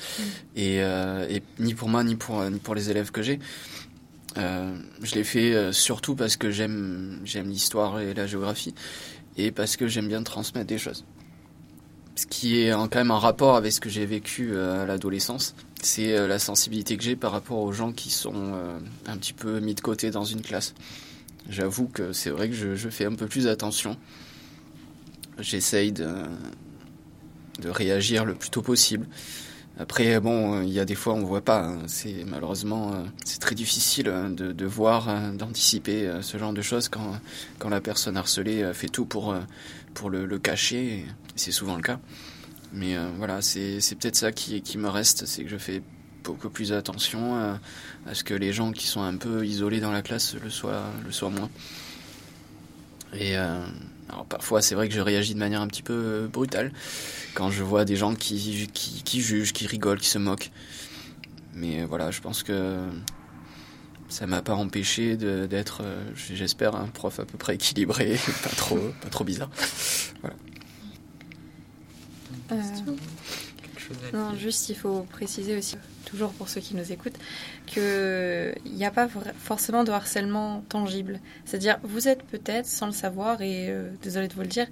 et, 0.55 0.81
euh, 0.81 1.27
et 1.29 1.41
ni 1.59 1.73
pour 1.73 1.89
moi 1.89 2.03
ni 2.03 2.15
pour 2.15 2.43
ni 2.49 2.59
pour 2.59 2.75
les 2.75 2.89
élèves 2.89 3.11
que 3.11 3.21
j'ai. 3.21 3.39
Euh, 4.37 4.77
je 5.01 5.15
l'ai 5.15 5.23
fait 5.23 5.53
euh, 5.53 5.71
surtout 5.71 6.15
parce 6.15 6.35
que 6.35 6.51
j'aime 6.51 7.21
j'aime 7.23 7.47
l'histoire 7.47 8.01
et 8.01 8.13
la 8.13 8.27
géographie 8.27 8.75
et 9.37 9.51
parce 9.51 9.77
que 9.77 9.87
j'aime 9.87 10.09
bien 10.09 10.23
transmettre 10.23 10.67
des 10.67 10.77
choses. 10.77 11.05
Ce 12.15 12.25
qui 12.25 12.61
est 12.61 12.71
quand 12.71 12.95
même 12.95 13.11
en 13.11 13.19
rapport 13.19 13.57
avec 13.57 13.73
ce 13.73 13.81
que 13.81 13.89
j'ai 13.89 14.05
vécu 14.05 14.51
euh, 14.53 14.83
à 14.83 14.85
l'adolescence, 14.85 15.53
c'est 15.81 16.17
euh, 16.17 16.27
la 16.27 16.39
sensibilité 16.39 16.95
que 16.95 17.03
j'ai 17.03 17.17
par 17.17 17.33
rapport 17.33 17.59
aux 17.59 17.73
gens 17.73 17.91
qui 17.91 18.09
sont 18.09 18.33
euh, 18.35 18.79
un 19.05 19.17
petit 19.17 19.33
peu 19.33 19.59
mis 19.59 19.75
de 19.75 19.81
côté 19.81 20.11
dans 20.11 20.23
une 20.23 20.41
classe. 20.41 20.73
J'avoue 21.49 21.87
que 21.87 22.11
c'est 22.13 22.29
vrai 22.31 22.49
que 22.49 22.55
je, 22.55 22.89
fais 22.89 23.05
un 23.05 23.13
peu 23.13 23.27
plus 23.27 23.47
attention. 23.47 23.97
J'essaye 25.39 25.91
de, 25.91 26.09
de 27.61 27.69
réagir 27.69 28.25
le 28.25 28.33
plus 28.35 28.49
tôt 28.49 28.61
possible. 28.61 29.05
Après, 29.77 30.19
bon, 30.21 30.61
il 30.61 30.69
y 30.69 30.79
a 30.79 30.85
des 30.85 30.95
fois 30.95 31.13
on 31.13 31.23
voit 31.23 31.43
pas. 31.43 31.65
hein. 31.65 31.79
C'est 31.87 32.23
malheureusement 32.25 32.93
euh, 32.93 33.03
c'est 33.25 33.39
très 33.39 33.55
difficile 33.55 34.07
euh, 34.07 34.29
de, 34.29 34.65
voir, 34.65 35.09
euh, 35.09 35.31
d'anticiper 35.33 36.07
euh, 36.07 36.21
ce 36.21 36.37
genre 36.37 36.53
de 36.53 36.61
choses 36.61 36.87
quand 36.87 37.19
quand 37.59 37.67
la 37.69 37.81
personne 37.81 38.15
harcelée 38.15 38.63
euh, 38.63 38.73
fait 38.73 38.87
tout 38.87 39.05
pour 39.05 39.35
pour 39.93 40.09
le, 40.09 40.39
cacher. 40.39 41.05
C'est 41.35 41.51
souvent 41.51 41.75
le 41.75 41.81
cas. 41.81 41.99
Mais 42.73 42.95
euh, 42.97 43.09
voilà, 43.17 43.41
c'est 43.41 43.79
peut-être 43.99 44.15
ça 44.15 44.31
qui 44.31 44.61
qui 44.61 44.77
me 44.77 44.87
reste, 44.89 45.25
c'est 45.25 45.43
que 45.43 45.49
je 45.49 45.57
fais 45.57 45.81
beaucoup 46.25 46.49
plus 46.49 46.73
attention 46.73 47.35
à, 47.35 47.59
à 48.07 48.13
ce 48.13 48.23
que 48.23 48.33
les 48.33 48.51
gens 48.51 48.71
qui 48.71 48.87
sont 48.87 49.01
un 49.01 49.15
peu 49.15 49.45
isolés 49.45 49.79
dans 49.79 49.91
la 49.91 50.01
classe 50.01 50.35
le 50.35 50.49
soient 50.49 50.83
le 51.05 51.11
soient 51.11 51.29
moins. 51.29 51.49
Et 53.13 53.37
euh, 53.37 53.65
alors 54.09 54.25
parfois 54.25 54.61
c'est 54.61 54.75
vrai 54.75 54.89
que 54.89 54.95
je 54.95 55.01
réagis 55.01 55.33
de 55.33 55.39
manière 55.39 55.61
un 55.61 55.67
petit 55.67 55.81
peu 55.81 55.93
euh, 55.93 56.27
brutale 56.27 56.71
quand 57.33 57.49
je 57.51 57.63
vois 57.63 57.85
des 57.85 57.95
gens 57.95 58.15
qui, 58.15 58.69
qui, 58.73 59.03
qui 59.03 59.21
jugent, 59.21 59.53
qui 59.53 59.67
rigolent, 59.67 59.99
qui 59.99 60.09
se 60.09 60.17
moquent. 60.17 60.51
Mais 61.53 61.81
euh, 61.81 61.85
voilà, 61.85 62.11
je 62.11 62.21
pense 62.21 62.43
que 62.43 62.79
ça 64.09 64.27
m'a 64.27 64.41
pas 64.41 64.53
empêché 64.53 65.17
d'être, 65.17 65.81
j'espère, 66.15 66.75
un 66.75 66.87
prof 66.87 67.19
à 67.19 67.25
peu 67.25 67.37
près 67.37 67.55
équilibré, 67.55 68.17
pas 68.43 68.49
trop, 68.49 68.79
pas 69.01 69.09
trop 69.09 69.23
bizarre. 69.23 69.49
Voilà. 70.21 70.35
non, 74.13 74.35
juste 74.35 74.69
il 74.69 74.75
faut 74.75 75.01
préciser 75.11 75.57
aussi, 75.57 75.75
toujours 76.15 76.31
pour 76.31 76.49
ceux 76.49 76.61
qui 76.61 76.75
nous 76.75 76.91
écoutent, 76.91 77.17
qu'il 77.65 78.55
n'y 78.65 78.85
a 78.85 78.91
pas 78.91 79.07
forcément 79.37 79.83
de 79.83 79.91
harcèlement 79.91 80.63
tangible. 80.69 81.19
C'est-à-dire, 81.45 81.77
vous 81.83 82.07
êtes 82.07 82.23
peut-être, 82.23 82.65
sans 82.65 82.85
le 82.85 82.93
savoir, 82.93 83.41
et 83.41 83.73
désolé 84.01 84.27
de 84.27 84.33
vous 84.33 84.41
le 84.41 84.47
dire, 84.47 84.67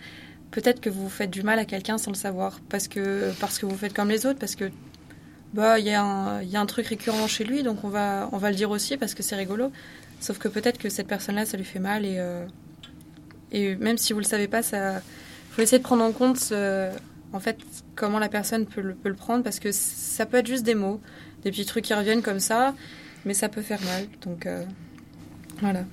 peut-être 0.51 0.79
que 0.79 0.89
vous 0.89 1.09
faites 1.09 1.31
du 1.31 1.43
mal 1.43 1.59
à 1.59 1.65
quelqu'un 1.65 1.97
sans 1.97 2.11
le 2.11 2.15
savoir, 2.15 2.61
parce 2.69 2.87
que, 2.87 3.31
parce 3.39 3.57
que 3.59 3.65
vous 3.65 3.75
faites 3.75 3.93
comme 3.93 4.09
les 4.09 4.25
autres, 4.25 4.39
parce 4.39 4.55
que 4.55 4.71
bah 5.53 5.77
il 5.77 5.85
y, 5.85 5.93
a 5.93 6.01
un 6.03 6.65
truc 6.65 6.87
récurrent 6.87 7.27
chez 7.27 7.43
lui, 7.43 7.61
donc 7.61 7.83
on 7.83 7.89
va, 7.89 8.29
on 8.31 8.37
va 8.37 8.49
le 8.49 8.55
dire 8.55 8.71
aussi 8.71 8.97
parce 8.97 9.13
que 9.13 9.21
c'est 9.21 9.35
rigolo. 9.35 9.71
Sauf 10.19 10.39
que 10.39 10.47
peut-être 10.47 10.79
que 10.79 10.89
cette 10.89 11.07
personne-là, 11.07 11.45
ça 11.45 11.57
lui 11.57 11.65
fait 11.65 11.79
mal 11.79 12.05
et, 12.05 12.15
euh, 12.17 12.45
et 13.51 13.75
même 13.75 13.97
si 13.97 14.13
vous 14.13 14.19
le 14.19 14.25
savez 14.25 14.47
pas, 14.47 14.63
ça 14.63 15.01
faut 15.51 15.61
essayer 15.61 15.77
de 15.77 15.83
prendre 15.83 16.03
en 16.03 16.11
compte 16.11 16.51
en 17.33 17.39
fait 17.39 17.57
comment 17.95 18.19
la 18.19 18.29
personne 18.29 18.65
peut 18.65 18.81
le, 18.81 18.93
peut 18.93 19.09
le 19.09 19.15
prendre 19.15 19.43
parce 19.43 19.59
que 19.59 19.71
ça 19.71 20.25
peut 20.25 20.37
être 20.37 20.47
juste 20.47 20.63
des 20.63 20.75
mots, 20.75 21.01
des 21.43 21.51
petits 21.51 21.65
trucs 21.65 21.85
qui 21.85 21.93
reviennent 21.93 22.21
comme 22.21 22.39
ça, 22.39 22.73
mais 23.25 23.33
ça 23.33 23.49
peut 23.49 23.61
faire 23.61 23.81
mal. 23.81 24.07
Donc 24.21 24.45
euh, 24.45 24.63
voilà. 25.59 25.83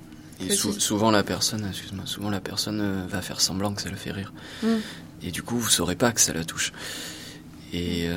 Et 0.40 0.54
souvent 0.54 1.10
la 1.10 1.22
personne, 1.22 1.66
excuse-moi, 1.68 2.06
souvent 2.06 2.30
la 2.30 2.40
personne 2.40 2.80
euh, 2.80 3.06
va 3.06 3.20
faire 3.20 3.40
semblant 3.40 3.74
que 3.74 3.82
ça 3.82 3.90
le 3.90 3.96
fait 3.96 4.12
rire. 4.12 4.32
Mm. 4.62 4.68
Et 5.22 5.30
du 5.30 5.42
coup, 5.42 5.58
vous 5.58 5.68
saurez 5.68 5.96
pas 5.96 6.12
que 6.12 6.20
ça 6.20 6.32
la 6.32 6.44
touche. 6.44 6.72
Et, 7.72 8.08
euh, 8.08 8.16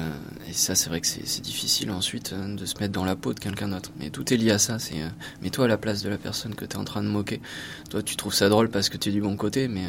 ça, 0.51 0.73
c'est 0.73 0.89
vrai 0.89 1.01
que 1.01 1.07
c'est 1.07 1.41
difficile 1.41 1.91
ensuite 1.91 2.33
euh, 2.33 2.55
de 2.55 2.65
se 2.65 2.75
mettre 2.79 2.93
dans 2.93 3.03
la 3.03 3.15
peau 3.15 3.33
de 3.33 3.39
quelqu'un 3.39 3.67
d'autre. 3.67 3.91
Mais 3.99 4.09
tout 4.09 4.33
est 4.33 4.37
lié 4.37 4.51
à 4.51 4.57
ça. 4.57 4.79
C'est 4.79 4.95
mets-toi 5.41 5.65
à 5.65 5.67
la 5.67 5.77
place 5.77 6.01
de 6.01 6.09
la 6.09 6.17
personne 6.17 6.55
que 6.55 6.63
tu 6.65 6.75
es 6.75 6.79
en 6.79 6.85
train 6.85 7.03
de 7.03 7.09
moquer. 7.09 7.41
Toi, 7.89 8.01
tu 8.01 8.15
trouves 8.15 8.33
ça 8.33 8.47
drôle 8.49 8.69
parce 8.69 8.89
que 8.89 8.97
tu 8.97 9.09
es 9.09 9.11
du 9.11 9.21
bon 9.21 9.35
côté, 9.35 9.67
mais 9.67 9.85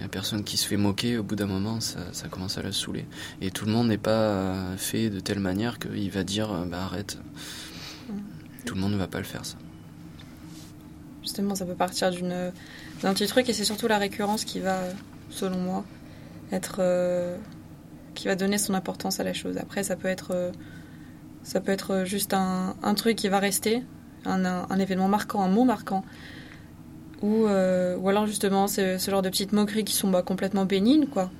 la 0.00 0.08
personne 0.08 0.44
qui 0.44 0.56
se 0.56 0.66
fait 0.66 0.76
moquer, 0.76 1.18
au 1.18 1.22
bout 1.22 1.36
d'un 1.36 1.46
moment, 1.46 1.80
ça, 1.80 2.00
ça, 2.12 2.28
commence 2.28 2.58
à 2.58 2.62
la 2.62 2.72
saouler. 2.72 3.06
Et 3.40 3.50
tout 3.50 3.64
le 3.64 3.72
monde 3.72 3.88
n'est 3.88 3.98
pas 3.98 4.76
fait 4.76 5.08
de 5.08 5.20
telle 5.20 5.40
manière 5.40 5.78
qu'il 5.78 6.10
va 6.10 6.24
dire 6.24 6.48
bah 6.66 6.82
arrête. 6.84 7.18
Mm. 8.08 8.12
Tout 8.66 8.74
le 8.74 8.80
monde 8.80 8.92
ne 8.92 8.98
va 8.98 9.06
pas 9.06 9.18
le 9.18 9.24
faire 9.24 9.44
ça. 9.44 9.56
Justement, 11.22 11.54
ça 11.54 11.64
peut 11.64 11.74
partir 11.74 12.10
d'une 12.10 12.52
d'un 13.02 13.14
petit 13.14 13.26
truc 13.26 13.48
et 13.48 13.52
c'est 13.52 13.64
surtout 13.64 13.88
la 13.88 13.98
récurrence 13.98 14.44
qui 14.44 14.60
va, 14.60 14.80
selon 15.30 15.58
moi, 15.58 15.84
être 16.52 16.76
euh, 16.78 17.36
qui 18.14 18.26
va 18.26 18.36
donner 18.36 18.58
son 18.58 18.74
importance 18.74 19.20
à 19.20 19.24
la 19.24 19.32
chose. 19.32 19.56
Après, 19.58 19.82
ça 19.82 19.96
peut 19.96 20.08
être 20.08 20.32
euh, 20.32 20.52
ça 21.42 21.60
peut 21.60 21.72
être 21.72 22.04
juste 22.04 22.32
un, 22.32 22.74
un, 22.82 22.94
truc 22.94 23.16
qui 23.16 23.28
va 23.28 23.38
rester, 23.38 23.82
un, 24.24 24.44
un, 24.44 24.78
événement 24.78 25.08
marquant, 25.08 25.42
un 25.42 25.48
mot 25.48 25.64
marquant, 25.64 26.04
ou 27.24 27.46
euh, 27.46 27.96
ou 27.96 28.08
alors 28.08 28.26
justement 28.26 28.68
ce 28.68 28.98
genre 28.98 29.22
de 29.22 29.30
petites 29.30 29.52
moqueries 29.52 29.84
qui 29.84 29.94
sont 29.94 30.10
bah, 30.10 30.22
complètement 30.22 30.66
bénignes, 30.66 31.06
quoi. 31.06 31.30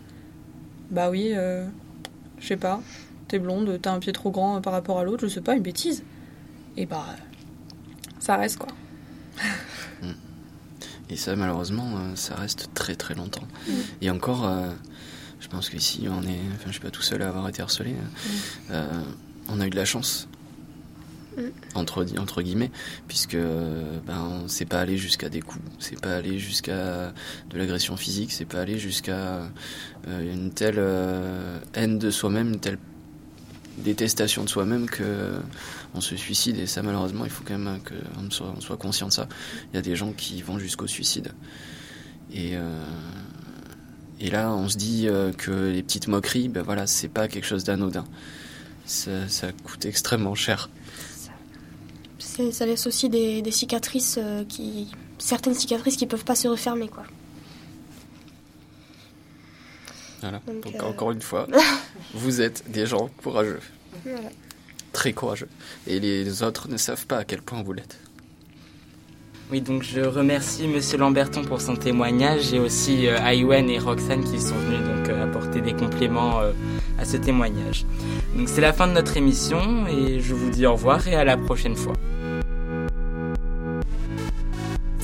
Bah 0.91 1.11
oui, 1.11 1.35
je 1.35 2.47
sais 2.47 2.57
pas, 2.57 2.81
t'es 3.29 3.39
blonde, 3.39 3.79
t'as 3.81 3.93
un 3.93 3.99
pied 3.99 4.13
trop 4.13 4.31
grand 4.31 4.61
par 4.61 4.73
rapport 4.73 4.99
à 4.99 5.05
l'autre, 5.05 5.27
je 5.27 5.33
sais 5.33 5.41
pas, 5.41 5.55
une 5.55 5.63
bêtise. 5.63 6.03
Et 6.77 6.87
bah 6.87 7.05
ça 8.19 8.37
reste 8.37 8.59
quoi. 8.59 8.69
Mm. 10.03 10.13
Et 11.11 11.17
ça, 11.17 11.37
malheureusement, 11.37 11.97
euh, 11.97 12.17
ça 12.17 12.35
reste 12.35 12.71
très 12.75 12.95
très 12.95 13.15
longtemps. 13.15 13.47
Mm. 13.69 13.73
Et 14.01 14.11
encore, 14.11 14.47
euh, 14.47 14.71
je 15.41 15.49
pense 15.49 15.69
qu'ici, 15.69 16.07
on 16.09 16.23
est, 16.23 16.41
enfin, 16.55 16.67
je 16.67 16.73
suis 16.73 16.81
pas 16.81 16.91
tout 16.91 17.03
seul 17.03 17.23
à 17.23 17.29
avoir 17.29 17.49
été 17.49 17.61
harcelé. 17.61 17.93
Mm. 17.93 17.99
Euh, 18.71 19.03
on 19.49 19.61
a 19.61 19.67
eu 19.67 19.71
de 19.71 19.77
la 19.77 19.85
chance, 19.85 20.29
entre, 21.75 22.07
entre 22.19 22.43
guillemets, 22.43 22.71
puisque 23.09 23.37
ben, 23.37 24.43
on 24.45 24.49
s'est 24.49 24.65
pas 24.65 24.81
allé 24.81 24.97
jusqu'à 24.97 25.29
des 25.29 25.41
coups, 25.41 25.65
c'est 25.79 26.01
pas 26.01 26.15
allé 26.15 26.39
jusqu'à 26.39 27.13
de 27.51 27.59
l'agression 27.59 27.97
physique, 27.97 28.33
c'est 28.33 28.45
pas 28.45 28.61
allé 28.61 28.79
jusqu'à 28.79 29.51
une 30.07 30.51
telle 30.51 30.83
haine 31.75 31.99
de 31.99 32.11
soi-même, 32.11 32.49
une 32.55 32.61
telle 32.61 32.79
détestation 33.79 34.45
de 34.45 34.49
soi-même 34.49 34.89
que 34.89 35.41
on 35.95 36.01
se 36.01 36.17
suicide 36.17 36.59
et 36.59 36.67
ça 36.67 36.83
malheureusement 36.83 37.25
il 37.25 37.31
faut 37.31 37.45
quand 37.47 37.59
même 37.59 37.79
qu'on 37.81 38.31
soit, 38.31 38.77
conscient 38.77 39.09
de 39.09 39.13
ça. 39.13 39.29
Il 39.73 39.77
y 39.77 39.79
a 39.79 39.83
des 39.83 39.97
gens 39.97 40.13
qui 40.13 40.43
vont 40.43 40.59
jusqu'au 40.59 40.87
suicide. 40.87 41.33
Et, 42.33 42.57
euh, 42.57 42.85
et 44.21 44.31
là 44.31 44.53
on 44.53 44.69
se 44.69 44.77
dit 44.77 45.09
euh, 45.09 45.33
que 45.33 45.71
les 45.71 45.83
petites 45.83 46.09
moqueries, 46.09 46.49
ben 46.49 46.63
voilà, 46.63 46.87
c'est 46.87 47.09
pas 47.09 47.29
quelque 47.29 47.47
chose 47.47 47.65
d'anodin. 47.65 48.05
Ça, 48.87 49.51
coûte 49.65 49.87
extrêmement 49.87 50.35
cher. 50.35 50.69
Ça, 52.53 52.67
laisse 52.67 52.87
aussi 52.87 53.09
des, 53.09 53.43
des 53.43 53.51
cicatrices 53.51 54.19
euh, 54.19 54.45
qui. 54.45 54.91
certaines 55.19 55.55
cicatrices 55.55 55.97
qui 55.97 56.07
peuvent 56.07 56.25
pas 56.25 56.35
se 56.35 56.49
refermer 56.49 56.89
quoi. 56.89 57.05
Voilà. 60.21 60.41
Donc, 60.47 60.83
encore 60.83 61.11
une 61.11 61.21
fois, 61.21 61.47
vous 62.15 62.41
êtes 62.41 62.71
des 62.71 62.87
gens 62.87 63.11
courageux. 63.23 63.61
Voilà 64.05 64.31
très 64.95 65.13
courageux. 65.13 65.49
Et 65.87 66.01
les 66.01 66.43
autres 66.43 66.69
ne 66.71 66.79
savent 66.79 67.07
pas 67.07 67.19
à 67.19 67.25
quel 67.25 67.43
point 67.43 67.63
vous 67.63 67.75
l'êtes. 67.75 67.99
Oui, 69.53 69.61
donc 69.61 69.83
je 69.83 70.01
remercie 70.01 70.67
Monsieur 70.67 70.97
Lamberton 70.97 71.43
pour 71.43 71.61
son 71.61 71.77
témoignage 71.77 72.55
et 72.55 72.59
aussi 72.59 73.07
euh, 73.07 73.19
et 73.29 73.79
Roxane 73.79 74.25
qui 74.25 74.41
sont 74.41 74.55
venus 74.55 74.81
donc 74.81 75.11
euh, 75.11 75.23
apporter 75.23 75.61
des 75.61 75.75
compléments 75.75 76.41
euh, 76.41 76.53
à 76.99 77.05
ce 77.05 77.19
témoignage. 77.19 77.85
Donc 78.35 78.49
c'est 78.49 78.63
la 78.63 78.73
fin 78.73 78.87
de 78.87 78.93
notre 78.93 79.19
émission 79.19 79.87
et 79.87 80.21
je 80.21 80.33
vous 80.33 80.49
dis 80.49 80.65
au 80.65 80.73
revoir 80.73 81.07
et 81.09 81.15
à 81.15 81.25
la 81.25 81.37
prochaine 81.37 81.77
fois. 81.77 81.93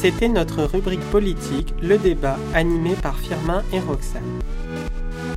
C'était 0.01 0.29
notre 0.29 0.63
rubrique 0.63 1.05
politique, 1.11 1.75
le 1.83 1.99
débat, 1.99 2.39
animé 2.55 2.95
par 3.03 3.19
Firmin 3.19 3.63
et 3.71 3.81
Roxane. 3.81 4.41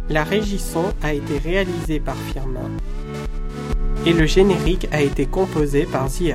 La 0.09 0.23
régie 0.23 0.57
son 0.57 0.85
a 1.01 1.13
été 1.13 1.37
réalisée 1.37 1.99
par 1.99 2.15
Firmin 2.31 2.69
et 4.05 4.13
le 4.13 4.25
générique 4.25 4.87
a 4.93 5.01
été 5.01 5.25
composé 5.25 5.85
par 5.85 6.07
The 6.07 6.33